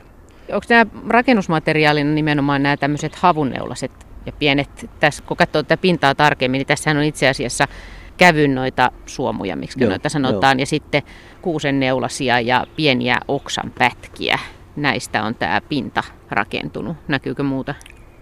Onko 0.49 0.67
nämä 0.69 0.87
rakennusmateriaalina 1.09 2.11
nimenomaan 2.11 2.63
nämä 2.63 2.77
tämmöiset 2.77 3.15
havunneulaset 3.15 4.02
ja 4.27 4.33
pienet, 4.33 4.91
tässä 5.01 5.25
kun 5.27 5.37
katsoo 5.37 5.63
tätä 5.63 5.77
pintaa 5.77 6.15
tarkemmin, 6.15 6.59
niin 6.59 6.67
tässä 6.67 6.91
on 6.91 7.03
itse 7.03 7.29
asiassa 7.29 7.69
kävyn 8.17 8.55
noita 8.55 8.93
suomuja, 9.07 9.57
miksi 9.57 9.81
joo, 9.81 9.91
noita 9.91 10.09
sanotaan, 10.09 10.59
joo. 10.59 10.63
ja 10.63 10.67
sitten 10.67 11.03
kuusen 11.43 11.81
neulasia 11.81 12.41
ja 12.41 12.67
pieniä 12.77 13.19
oksan 13.29 13.73
pätkiä. 13.79 14.39
Näistä 14.77 15.23
on 15.23 15.35
tämä 15.35 15.61
pinta 15.69 16.03
rakentunut. 16.31 16.97
Näkyykö 17.09 17.43
muuta? 17.43 17.75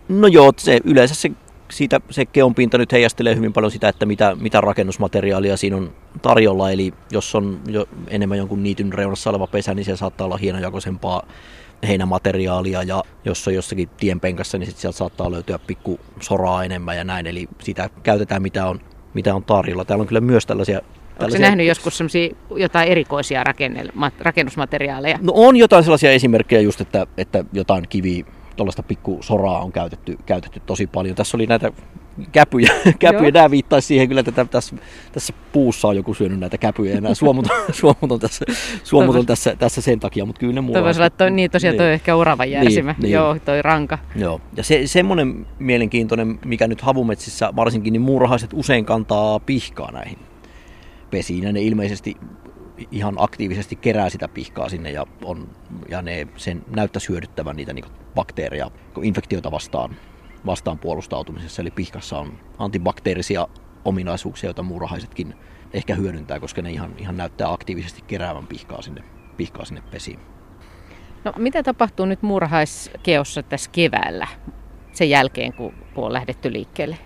No 0.09 0.27
joo, 0.27 0.53
se, 0.57 0.81
yleensä 0.85 1.15
se, 1.15 1.31
siitä, 1.71 2.01
se 2.11 2.27
keon 2.27 2.55
pinta 2.55 2.79
nyt 2.79 2.93
heijastelee 2.93 3.37
hyvin 3.37 3.53
paljon 3.53 3.71
sitä, 3.71 3.89
että 3.89 4.07
mitä, 4.07 4.37
mitä 4.41 4.61
rakennusmateriaalia 4.61 5.57
siinä 5.57 5.77
on 5.77 5.93
tarjolla. 6.23 6.71
Eli 6.71 6.95
jos 7.11 7.35
on 7.35 7.61
jo 7.69 7.89
enemmän 8.09 8.39
jonkun 8.39 8.63
niityn 8.63 8.93
reunassa 8.93 9.31
oleva 9.31 9.47
pesä, 9.47 9.75
niin 9.75 9.85
se 9.85 9.97
saattaa 9.97 10.25
olla 10.25 10.37
hienojakoisempaa 10.37 11.23
heinämateriaalia 11.89 12.83
ja 12.83 13.03
jos 13.25 13.49
on 13.49 13.55
jossakin 13.55 13.89
tienpenkassa, 13.89 14.59
niin 14.59 14.67
sit 14.67 14.77
sieltä 14.77 14.99
saattaa 14.99 15.31
löytyä 15.31 15.59
pikku 15.59 16.01
soraa 16.21 16.65
enemmän 16.65 16.97
ja 16.97 17.05
näin. 17.05 17.27
Eli 17.27 17.49
sitä 17.63 17.91
käytetään 18.03 18.43
mitä 18.43 18.67
on, 18.67 18.81
mitä 19.15 19.35
on 19.35 19.45
tarjolla. 19.45 19.85
Täällä 19.85 20.03
on 20.03 20.09
kyllä 20.09 20.21
myös 20.21 20.47
tällaisia 20.47 20.81
Onko 21.19 21.31
se 21.31 21.39
nähnyt 21.39 21.67
joskus 21.67 22.03
jotain 22.57 22.89
erikoisia 22.89 23.45
rakennusmateriaaleja? 24.21 25.19
No 25.23 25.33
on 25.37 25.57
jotain 25.57 25.85
sellaisia 25.85 26.11
esimerkkejä 26.11 26.61
just, 26.61 26.81
että, 26.81 27.07
että 27.17 27.45
jotain 27.53 27.89
kiviä, 27.89 28.25
tuollaista 28.57 28.83
pikku 28.83 29.19
soraa 29.21 29.61
on 29.61 29.73
käytetty, 29.73 30.19
käytetty 30.27 30.61
tosi 30.67 30.87
paljon. 30.87 31.17
Tässä 31.17 31.37
oli 31.37 31.47
näitä 31.47 31.73
käpyjä. 32.33 32.73
käpyjä. 32.99 33.31
Nämä 33.31 33.51
viittaisi 33.51 33.87
siihen 33.87 34.09
kyllä, 34.09 34.21
että 34.27 34.45
tässä, 34.45 34.77
tässä 35.13 35.33
puussa 35.53 35.89
on 35.89 35.97
joku 35.97 36.15
syönyt 36.15 36.41
näitä 36.41 36.59
käpyjä 36.59 36.95
ja 36.95 37.01
nämä 37.01 37.15
suomut, 37.15 37.49
suomut 37.73 38.13
on, 38.13 38.21
tässä, 38.21 38.45
suomut 38.85 39.17
on 39.17 39.27
tässä, 39.27 39.57
tässä 39.57 39.81
sen 39.81 40.01
takia, 40.01 40.25
mutta 40.25 40.41
kyllä 40.41 40.53
ne 40.53 40.61
mulla 40.61 40.75
Toivoisi 40.75 41.01
olla, 41.01 41.11
toi, 41.11 41.31
niin 41.31 41.51
tosiaan 41.51 41.73
niin. 41.73 41.79
toi 41.79 41.93
ehkä 41.93 42.17
uravan 42.17 42.51
järsimä, 42.51 42.93
niin, 42.93 43.03
niin. 43.03 43.13
joo, 43.13 43.37
toi 43.45 43.63
ranka. 43.63 43.99
Joo, 44.17 44.41
ja 44.57 44.63
se, 44.63 44.87
semmoinen 44.87 45.47
mielenkiintoinen, 45.59 46.39
mikä 46.45 46.67
nyt 46.67 46.81
havumetsissä 46.81 47.53
varsinkin, 47.57 47.93
niin 47.93 48.03
muurahaiset 48.03 48.51
usein 48.53 48.85
kantaa 48.85 49.41
pihkaa 49.41 49.93
näihin 49.93 50.19
pesiin, 51.11 51.45
ja 51.45 51.53
ne 51.53 51.63
ilmeisesti 51.63 52.17
ihan 52.91 53.15
aktiivisesti 53.19 53.77
kerää 53.77 54.11
sitä 54.11 54.29
pihkaa 54.29 54.69
sinne 54.69 54.91
ja, 54.91 55.07
on, 55.25 55.49
ja 55.89 56.03
ne 56.03 56.27
sen 56.37 56.63
näyttäisi 56.75 57.09
hyödyttävän 57.09 57.57
niitä 57.57 57.73
niin 57.73 57.85
bakteereja 58.15 58.71
infektioita 59.03 59.51
vastaan 59.51 59.97
vastaan 60.47 60.79
puolustautumisessa. 60.79 61.63
Eli 61.63 61.71
pihkassa 61.71 62.19
on 62.19 62.33
antibakteerisia 62.59 63.49
ominaisuuksia, 63.85 64.49
joita 64.49 64.63
muurahaisetkin 64.63 65.35
ehkä 65.73 65.95
hyödyntää, 65.95 66.41
koska 66.41 66.63
ne 66.63 66.71
ihan, 66.71 66.95
ihan 66.99 67.17
näyttää 67.17 67.53
aktiivisesti 67.53 68.03
keräävän 68.07 68.47
pihkaa 68.47 68.83
sinne, 68.83 69.05
pihkaa 69.37 69.65
sinne 69.65 69.83
pesiin. 69.91 70.19
No, 71.25 71.33
mitä 71.37 71.63
tapahtuu 71.63 72.07
nyt 72.07 72.23
muurahaiskeossa 72.23 73.43
tässä 73.43 73.71
keväällä 73.71 74.27
sen 74.93 75.11
jälkeen, 75.11 75.53
kun 75.53 75.75
on 75.97 76.13
lähdetty 76.13 76.53
liikkeelle? 76.53 76.99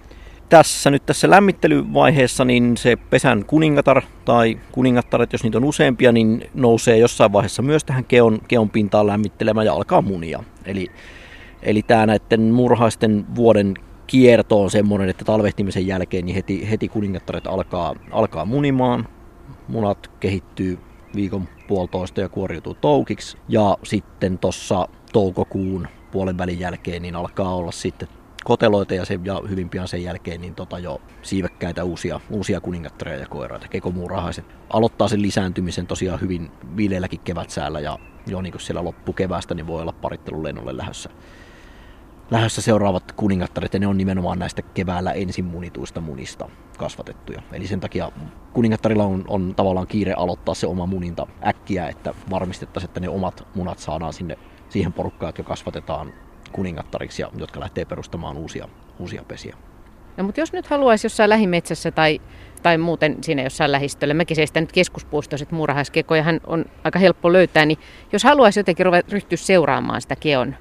Tässä 0.48 0.90
nyt 0.90 1.06
tässä 1.06 1.30
lämmittelyvaiheessa 1.30 2.44
niin 2.44 2.76
se 2.76 2.96
pesän 2.96 3.44
kuningatar 3.44 4.02
tai 4.24 4.60
kuningattaret, 4.72 5.32
jos 5.32 5.42
niitä 5.42 5.58
on 5.58 5.64
useampia, 5.64 6.12
niin 6.12 6.50
nousee 6.54 6.98
jossain 6.98 7.32
vaiheessa 7.32 7.62
myös 7.62 7.84
tähän 7.84 8.04
keon, 8.04 8.38
keon 8.48 8.70
pintaan 8.70 9.06
lämmittelemään 9.06 9.66
ja 9.66 9.72
alkaa 9.72 10.02
munia. 10.02 10.44
Eli 10.64 10.90
Eli 11.64 11.82
tämä 11.82 12.06
näiden 12.06 12.40
murhaisten 12.40 13.26
vuoden 13.34 13.74
kierto 14.06 14.62
on 14.62 14.70
semmoinen, 14.70 15.08
että 15.08 15.24
talvehtimisen 15.24 15.86
jälkeen 15.86 16.26
niin 16.26 16.34
heti, 16.34 16.70
heti 16.70 16.88
kuningattaret 16.88 17.46
alkaa, 17.46 17.94
alkaa 18.10 18.44
munimaan. 18.44 19.08
Munat 19.68 20.10
kehittyy 20.20 20.78
viikon 21.14 21.48
puolitoista 21.68 22.20
ja 22.20 22.28
kuoriutuu 22.28 22.74
toukiksi. 22.74 23.36
Ja 23.48 23.78
sitten 23.82 24.38
tuossa 24.38 24.88
toukokuun 25.12 25.88
puolen 26.12 26.38
välin 26.38 26.60
jälkeen 26.60 27.02
niin 27.02 27.16
alkaa 27.16 27.54
olla 27.54 27.72
sitten 27.72 28.08
koteloita 28.44 28.94
ja, 28.94 29.04
se, 29.04 29.20
ja 29.24 29.42
hyvin 29.48 29.68
pian 29.68 29.88
sen 29.88 30.02
jälkeen 30.02 30.40
niin 30.40 30.54
tota 30.54 30.78
jo 30.78 31.00
siivekkäitä 31.22 31.84
uusia, 31.84 32.20
uusia 32.30 32.60
kuningattareja 32.60 33.20
ja 33.20 33.26
koiraita. 33.26 33.68
Kekomuurahaiset 33.68 34.44
aloittaa 34.70 35.08
sen 35.08 35.22
lisääntymisen 35.22 35.86
tosiaan 35.86 36.20
hyvin 36.20 36.50
viileälläkin 36.76 37.20
kevätsäällä 37.20 37.80
ja 37.80 37.98
jo 38.26 38.42
niin 38.42 38.54
siellä 38.58 38.84
loppukeväästä 38.84 39.54
niin 39.54 39.66
voi 39.66 39.82
olla 39.82 39.92
parittelun 39.92 40.44
lennolle 40.44 40.76
lähdössä 40.76 41.10
lähdössä 42.34 42.62
seuraavat 42.62 43.12
kuningattaret, 43.12 43.74
ja 43.74 43.80
ne 43.80 43.86
on 43.86 43.98
nimenomaan 43.98 44.38
näistä 44.38 44.62
keväällä 44.62 45.12
ensin 45.12 45.44
munituista 45.44 46.00
munista 46.00 46.48
kasvatettuja. 46.78 47.42
Eli 47.52 47.66
sen 47.66 47.80
takia 47.80 48.12
kuningattarilla 48.52 49.04
on, 49.04 49.24
on 49.28 49.54
tavallaan 49.56 49.86
kiire 49.86 50.12
aloittaa 50.12 50.54
se 50.54 50.66
oma 50.66 50.86
muninta 50.86 51.26
äkkiä, 51.46 51.88
että 51.88 52.14
varmistettaisiin, 52.30 52.88
että 52.88 53.00
ne 53.00 53.08
omat 53.08 53.46
munat 53.54 53.78
saadaan 53.78 54.12
sinne 54.12 54.38
siihen 54.68 54.92
porukkaan, 54.92 55.28
jotka 55.28 55.42
kasvatetaan 55.42 56.12
kuningattariksi 56.52 57.22
ja 57.22 57.30
jotka 57.36 57.60
lähtee 57.60 57.84
perustamaan 57.84 58.36
uusia, 58.36 58.68
uusia 58.98 59.24
pesiä. 59.28 59.56
No, 60.16 60.24
mutta 60.24 60.40
jos 60.40 60.52
nyt 60.52 60.66
haluaisi 60.66 61.06
jossain 61.06 61.30
lähimetsässä 61.30 61.90
tai, 61.90 62.20
tai 62.62 62.78
muuten 62.78 63.16
siinä 63.22 63.42
jossain 63.42 63.72
lähistöllä, 63.72 64.14
mäkin 64.14 64.36
seistän 64.36 64.62
nyt 64.62 64.72
keskuspuistoiset 64.72 65.52
muurahaiskekoja, 65.52 66.24
on 66.46 66.64
aika 66.84 66.98
helppo 66.98 67.32
löytää, 67.32 67.66
niin 67.66 67.78
jos 68.12 68.24
haluaisi 68.24 68.60
jotenkin 68.60 68.86
ryhtyä 69.10 69.36
seuraamaan 69.36 70.00
sitä 70.00 70.16
keon 70.16 70.56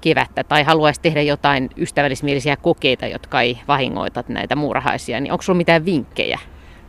kevättä 0.00 0.44
tai 0.44 0.62
haluaisi 0.62 1.00
tehdä 1.00 1.22
jotain 1.22 1.70
ystävällismielisiä 1.76 2.56
kokeita, 2.56 3.06
jotka 3.06 3.40
ei 3.40 3.58
vahingoita 3.68 4.24
näitä 4.28 4.56
muurahaisia, 4.56 5.20
niin 5.20 5.32
onko 5.32 5.42
sinulla 5.42 5.58
mitään 5.58 5.84
vinkkejä? 5.84 6.38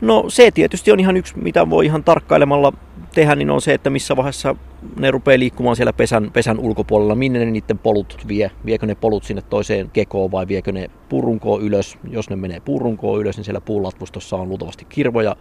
No 0.01 0.25
se 0.27 0.51
tietysti 0.51 0.91
on 0.91 0.99
ihan 0.99 1.17
yksi, 1.17 1.33
mitä 1.37 1.69
voi 1.69 1.85
ihan 1.85 2.03
tarkkailemalla 2.03 2.73
tehdä, 3.13 3.35
niin 3.35 3.49
on 3.49 3.61
se, 3.61 3.73
että 3.73 3.89
missä 3.89 4.15
vaiheessa 4.15 4.55
ne 4.99 5.11
rupeaa 5.11 5.39
liikkumaan 5.39 5.75
siellä 5.75 5.93
pesän, 5.93 6.31
pesän 6.33 6.59
ulkopuolella, 6.59 7.15
minne 7.15 7.39
ne 7.39 7.51
niiden 7.51 7.77
polut 7.77 8.17
vie. 8.27 8.51
Viekö 8.65 8.85
ne 8.85 8.95
polut 8.95 9.23
sinne 9.23 9.41
toiseen 9.41 9.89
kekoon 9.89 10.31
vai 10.31 10.47
viekö 10.47 10.71
ne 10.71 10.89
purunkoon 11.09 11.61
ylös. 11.61 11.97
Jos 12.09 12.29
ne 12.29 12.35
menee 12.35 12.59
purunkoon 12.59 13.21
ylös, 13.21 13.37
niin 13.37 13.45
siellä 13.45 13.61
puulatvustossa 13.61 14.35
on 14.35 14.49
luultavasti 14.49 14.85
kirvoja, 14.85 15.35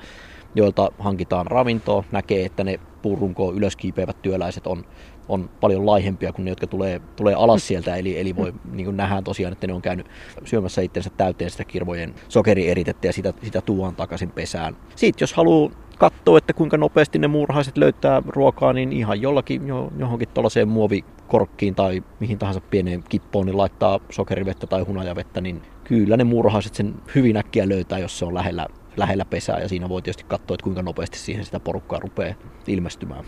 joilta 0.55 0.93
hankitaan 0.99 1.47
ravintoa. 1.47 2.05
Näkee, 2.13 2.45
että 2.45 2.65
ne 2.65 2.81
purunkoon 3.03 3.55
ylös 3.55 3.77
kiipeävät 3.77 4.23
työläiset 4.23 4.67
on 4.67 4.85
on 5.29 5.51
paljon 5.61 5.87
laihempia 5.87 6.33
kuin 6.33 6.45
ne, 6.45 6.51
jotka 6.51 6.67
tulee, 6.67 7.01
tulee 7.17 7.35
alas 7.35 7.67
sieltä. 7.67 7.97
Eli, 7.97 8.21
eli 8.21 8.37
voi, 8.37 8.53
niin 8.73 8.97
nähdään 8.97 9.25
tosiaan, 9.25 9.53
että 9.53 9.67
ne 9.67 9.73
on 9.73 9.83
käynyt 9.83 10.07
syömässä 10.45 10.83
itsensä 10.83 11.11
täyteen 11.17 11.51
sitä 11.51 11.65
kirvojen 11.65 12.15
sokerieritettä 12.29 13.07
ja 13.07 13.13
sitä, 13.13 13.33
sitä 13.43 13.61
tuon 13.61 13.97
takaisin 13.97 14.31
pesään. 14.31 14.77
Sitten 14.97 15.23
jos 15.23 15.33
haluaa 15.33 15.71
katsoo, 15.99 16.37
että 16.37 16.53
kuinka 16.53 16.77
nopeasti 16.77 17.19
ne 17.19 17.29
muurahaiset 17.29 17.79
löytää 17.79 18.23
ruokaa, 18.27 18.73
niin 18.73 18.93
ihan 18.93 19.23
jollakin 19.23 19.69
jo, 19.69 19.93
johonkin 19.99 20.29
tuollaiseen 20.29 20.69
muovikorkkiin 20.69 21.75
tai 21.75 22.03
mihin 22.21 22.39
tahansa 22.39 22.61
pieneen 22.61 23.05
kippoon, 23.09 23.47
niin 23.47 23.57
laittaa 23.57 24.01
sokerivettä 24.11 24.67
tai 24.67 24.83
hunajavettä, 24.83 25.41
niin 25.41 25.63
kyllä 25.85 26.17
ne 26.17 26.25
muurahaiset 26.25 26.75
sen 26.75 26.95
hyvin 27.15 27.37
äkkiä 27.37 27.69
löytää, 27.69 27.99
jos 27.99 28.19
se 28.19 28.25
on 28.25 28.35
lähellä, 28.35 28.67
lähellä 28.99 29.25
pesää. 29.25 29.61
Ja 29.61 29.69
siinä 29.69 29.89
voi 29.89 30.03
tietysti 30.03 30.25
katsoa, 30.29 30.55
että 30.55 30.65
kuinka 30.65 30.83
nopeasti 30.83 31.19
siihen 31.19 31.45
sitä 31.45 31.61
porukkaa 31.61 32.01
rupeaa 32.01 32.35
ilmestymään. 32.67 33.25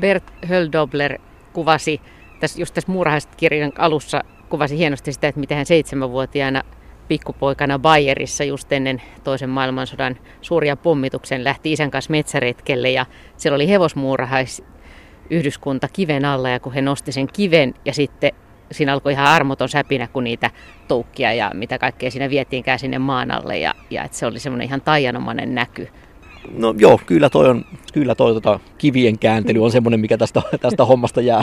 Bert 0.00 0.32
Höldobler 0.46 1.18
kuvasi 1.52 2.00
tässä, 2.40 2.60
just 2.60 2.74
tässä 2.74 2.92
muurahaiset 2.92 3.36
kirjan 3.36 3.72
alussa 3.78 4.24
kuvasi 4.48 4.78
hienosti 4.78 5.12
sitä, 5.12 5.28
että 5.28 5.40
miten 5.40 5.56
hän 5.56 5.66
seitsemänvuotiaana 5.66 6.62
pikkupoikana 7.08 7.78
Bayerissa 7.78 8.44
just 8.44 8.72
ennen 8.72 9.02
toisen 9.24 9.50
maailmansodan 9.50 10.16
suuria 10.40 10.76
pommituksen 10.76 11.44
lähti 11.44 11.72
isän 11.72 11.90
kanssa 11.90 12.10
metsäretkelle 12.10 12.90
ja 12.90 13.06
siellä 13.36 13.54
oli 13.54 13.68
hevosmuurahais 13.68 14.62
yhdyskunta 15.30 15.88
kiven 15.92 16.24
alla 16.24 16.48
ja 16.48 16.60
kun 16.60 16.72
he 16.72 16.82
nosti 16.82 17.12
sen 17.12 17.28
kiven 17.32 17.74
ja 17.84 17.94
sitten 17.94 18.32
siinä 18.72 18.92
alkoi 18.92 19.12
ihan 19.12 19.26
armoton 19.26 19.68
säpinä, 19.68 20.06
kun 20.06 20.24
niitä 20.24 20.50
toukkia 20.88 21.32
ja 21.32 21.50
mitä 21.54 21.78
kaikkea 21.78 22.10
siinä 22.10 22.30
vietiinkään 22.30 22.78
sinne 22.78 22.98
maan 22.98 23.30
alle 23.30 23.58
ja, 23.58 23.74
ja 23.90 24.04
että 24.04 24.16
se 24.16 24.26
oli 24.26 24.38
semmoinen 24.38 24.66
ihan 24.66 24.80
taianomainen 24.80 25.54
näky. 25.54 25.88
No 26.58 26.74
joo, 26.78 27.00
kyllä 27.06 27.30
toi, 27.30 27.48
on, 27.48 27.64
kyllä 27.92 28.14
toi 28.14 28.34
tota, 28.34 28.60
kivien 28.78 29.18
kääntely 29.18 29.64
on 29.64 29.72
semmoinen, 29.72 30.00
mikä 30.00 30.18
tästä, 30.18 30.42
tästä 30.60 30.84
hommasta 30.84 31.20
jää, 31.20 31.42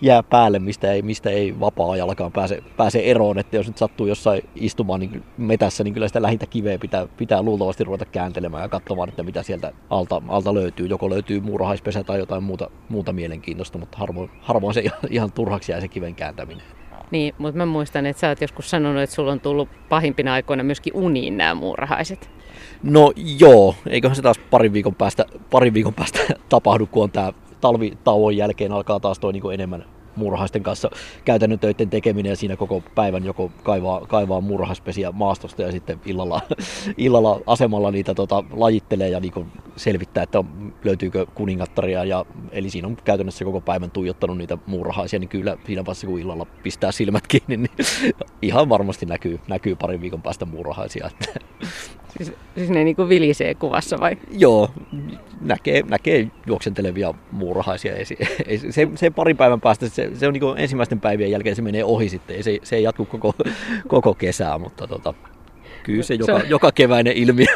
jää 0.00 0.22
päälle, 0.22 0.58
mistä 0.58 0.92
ei, 0.92 1.02
mistä 1.02 1.30
ei 1.30 1.60
vapaa-ajallakaan 1.60 2.32
pääse, 2.32 2.62
pääse 2.76 2.98
eroon. 2.98 3.38
Että 3.38 3.56
jos 3.56 3.66
nyt 3.66 3.78
sattuu 3.78 4.06
jossain 4.06 4.42
istumaan 4.54 5.00
niin 5.00 5.22
metässä, 5.36 5.84
niin 5.84 5.94
kyllä 5.94 6.08
sitä 6.08 6.22
lähintä 6.22 6.46
kiveä 6.46 6.78
pitää, 6.78 7.06
pitää 7.16 7.42
luultavasti 7.42 7.84
ruveta 7.84 8.04
kääntelemään 8.04 8.62
ja 8.62 8.68
katsomaan, 8.68 9.08
että 9.08 9.22
mitä 9.22 9.42
sieltä 9.42 9.72
alta, 9.90 10.22
alta 10.28 10.54
löytyy. 10.54 10.86
Joko 10.86 11.10
löytyy 11.10 11.40
muurahaispesä 11.40 12.04
tai 12.04 12.18
jotain 12.18 12.42
muuta, 12.42 12.70
muuta 12.88 13.12
mielenkiintoista, 13.12 13.78
mutta 13.78 13.98
harvoin, 13.98 14.30
harvoin 14.40 14.74
se 14.74 14.84
ihan, 15.10 15.32
turhaksi 15.32 15.72
jää 15.72 15.80
se 15.80 15.88
kiven 15.88 16.14
kääntäminen. 16.14 16.64
Niin, 17.10 17.34
mutta 17.38 17.58
mä 17.58 17.66
muistan, 17.66 18.06
että 18.06 18.20
sä 18.20 18.28
oot 18.28 18.40
joskus 18.40 18.70
sanonut, 18.70 19.02
että 19.02 19.16
sulla 19.16 19.32
on 19.32 19.40
tullut 19.40 19.68
pahimpina 19.88 20.32
aikoina 20.32 20.62
myöskin 20.62 20.94
uniin 20.96 21.36
nämä 21.36 21.54
muurahaiset. 21.54 22.37
No 22.82 23.12
joo, 23.16 23.74
eiköhän 23.86 24.16
se 24.16 24.22
taas 24.22 24.38
parin 24.50 24.72
viikon 24.72 24.94
päästä, 24.94 25.26
parin 25.50 25.74
viikon 25.74 25.94
päästä 25.94 26.18
tapahdu, 26.48 26.86
kun 26.86 27.02
on 27.02 27.10
tämä 27.10 27.32
talvitauon 27.60 28.36
jälkeen 28.36 28.72
alkaa 28.72 29.00
taas 29.00 29.18
toi 29.18 29.32
niin 29.32 29.52
enemmän 29.54 29.84
muurahaisten 30.18 30.62
kanssa 30.62 30.90
käytännön 31.24 31.58
töiden 31.58 31.90
tekeminen 31.90 32.30
ja 32.30 32.36
siinä 32.36 32.56
koko 32.56 32.82
päivän 32.94 33.24
joko 33.24 33.50
kaivaa, 33.62 34.06
kaivaa 34.06 34.40
muurahaispesiä 34.40 35.12
maastosta 35.12 35.62
ja 35.62 35.72
sitten 35.72 36.00
illalla, 36.06 36.40
illalla 36.96 37.40
asemalla 37.46 37.90
niitä 37.90 38.14
tota, 38.14 38.44
lajittelee 38.50 39.08
ja 39.08 39.20
niin 39.20 39.52
selvittää, 39.76 40.22
että 40.22 40.44
löytyykö 40.84 41.26
kuningattaria. 41.34 42.04
Ja, 42.04 42.24
eli 42.52 42.70
siinä 42.70 42.88
on 42.88 42.96
käytännössä 43.04 43.44
koko 43.44 43.60
päivän 43.60 43.90
tuijottanut 43.90 44.38
niitä 44.38 44.58
muurahaisia, 44.66 45.18
niin 45.18 45.28
kyllä 45.28 45.56
siinä 45.66 45.84
vaiheessa 45.84 46.06
kun 46.06 46.20
illalla 46.20 46.46
pistää 46.62 46.92
silmät 46.92 47.26
kiinni, 47.26 47.56
niin 47.56 47.86
ihan 48.42 48.68
varmasti 48.68 49.06
näkyy, 49.06 49.40
näkyy 49.48 49.76
parin 49.76 50.00
viikon 50.00 50.22
päästä 50.22 50.44
muurahaisia. 50.44 51.10
Siis, 52.18 52.32
siis 52.56 52.70
ne 52.70 52.84
niin 52.84 52.96
kuin 52.96 53.08
vilisee 53.08 53.54
kuvassa 53.54 54.00
vai? 54.00 54.16
Joo, 54.30 54.70
näkee, 55.40 55.82
näkee 55.88 56.30
juoksentelevia 56.46 57.14
muurahaisia. 57.32 57.92
se, 58.70 58.88
se 58.94 59.10
parin 59.10 59.36
päivän 59.36 59.60
päästä, 59.60 59.88
se, 59.88 60.10
se 60.14 60.26
on 60.26 60.32
niin 60.32 60.42
ensimmäisten 60.56 61.00
päivien 61.00 61.30
jälkeen 61.30 61.56
se 61.56 61.62
menee 61.62 61.84
ohi 61.84 62.08
sitten. 62.08 62.44
Se, 62.44 62.58
se 62.62 62.76
ei 62.76 62.82
jatku 62.82 63.04
koko, 63.04 63.34
koko 63.88 64.14
kesää, 64.14 64.58
mutta 64.58 64.86
tota, 64.86 65.14
kyllä 65.82 66.02
se 66.02 66.14
joka, 66.14 66.26
se 66.26 66.32
on... 66.32 66.50
joka 66.50 66.72
keväinen 66.72 67.16
ilmiö. 67.16 67.54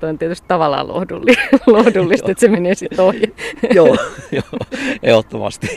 Tuo 0.00 0.08
on 0.08 0.18
tietysti 0.18 0.48
tavallaan 0.48 0.88
lohdullista, 0.88 1.42
lohdullista 1.66 2.30
että 2.30 2.40
se 2.40 2.48
menee 2.48 2.74
sitten 2.74 3.00
ohi. 3.00 3.34
joo, 3.74 3.96
joo, 4.32 4.58
ehdottomasti. 5.02 5.68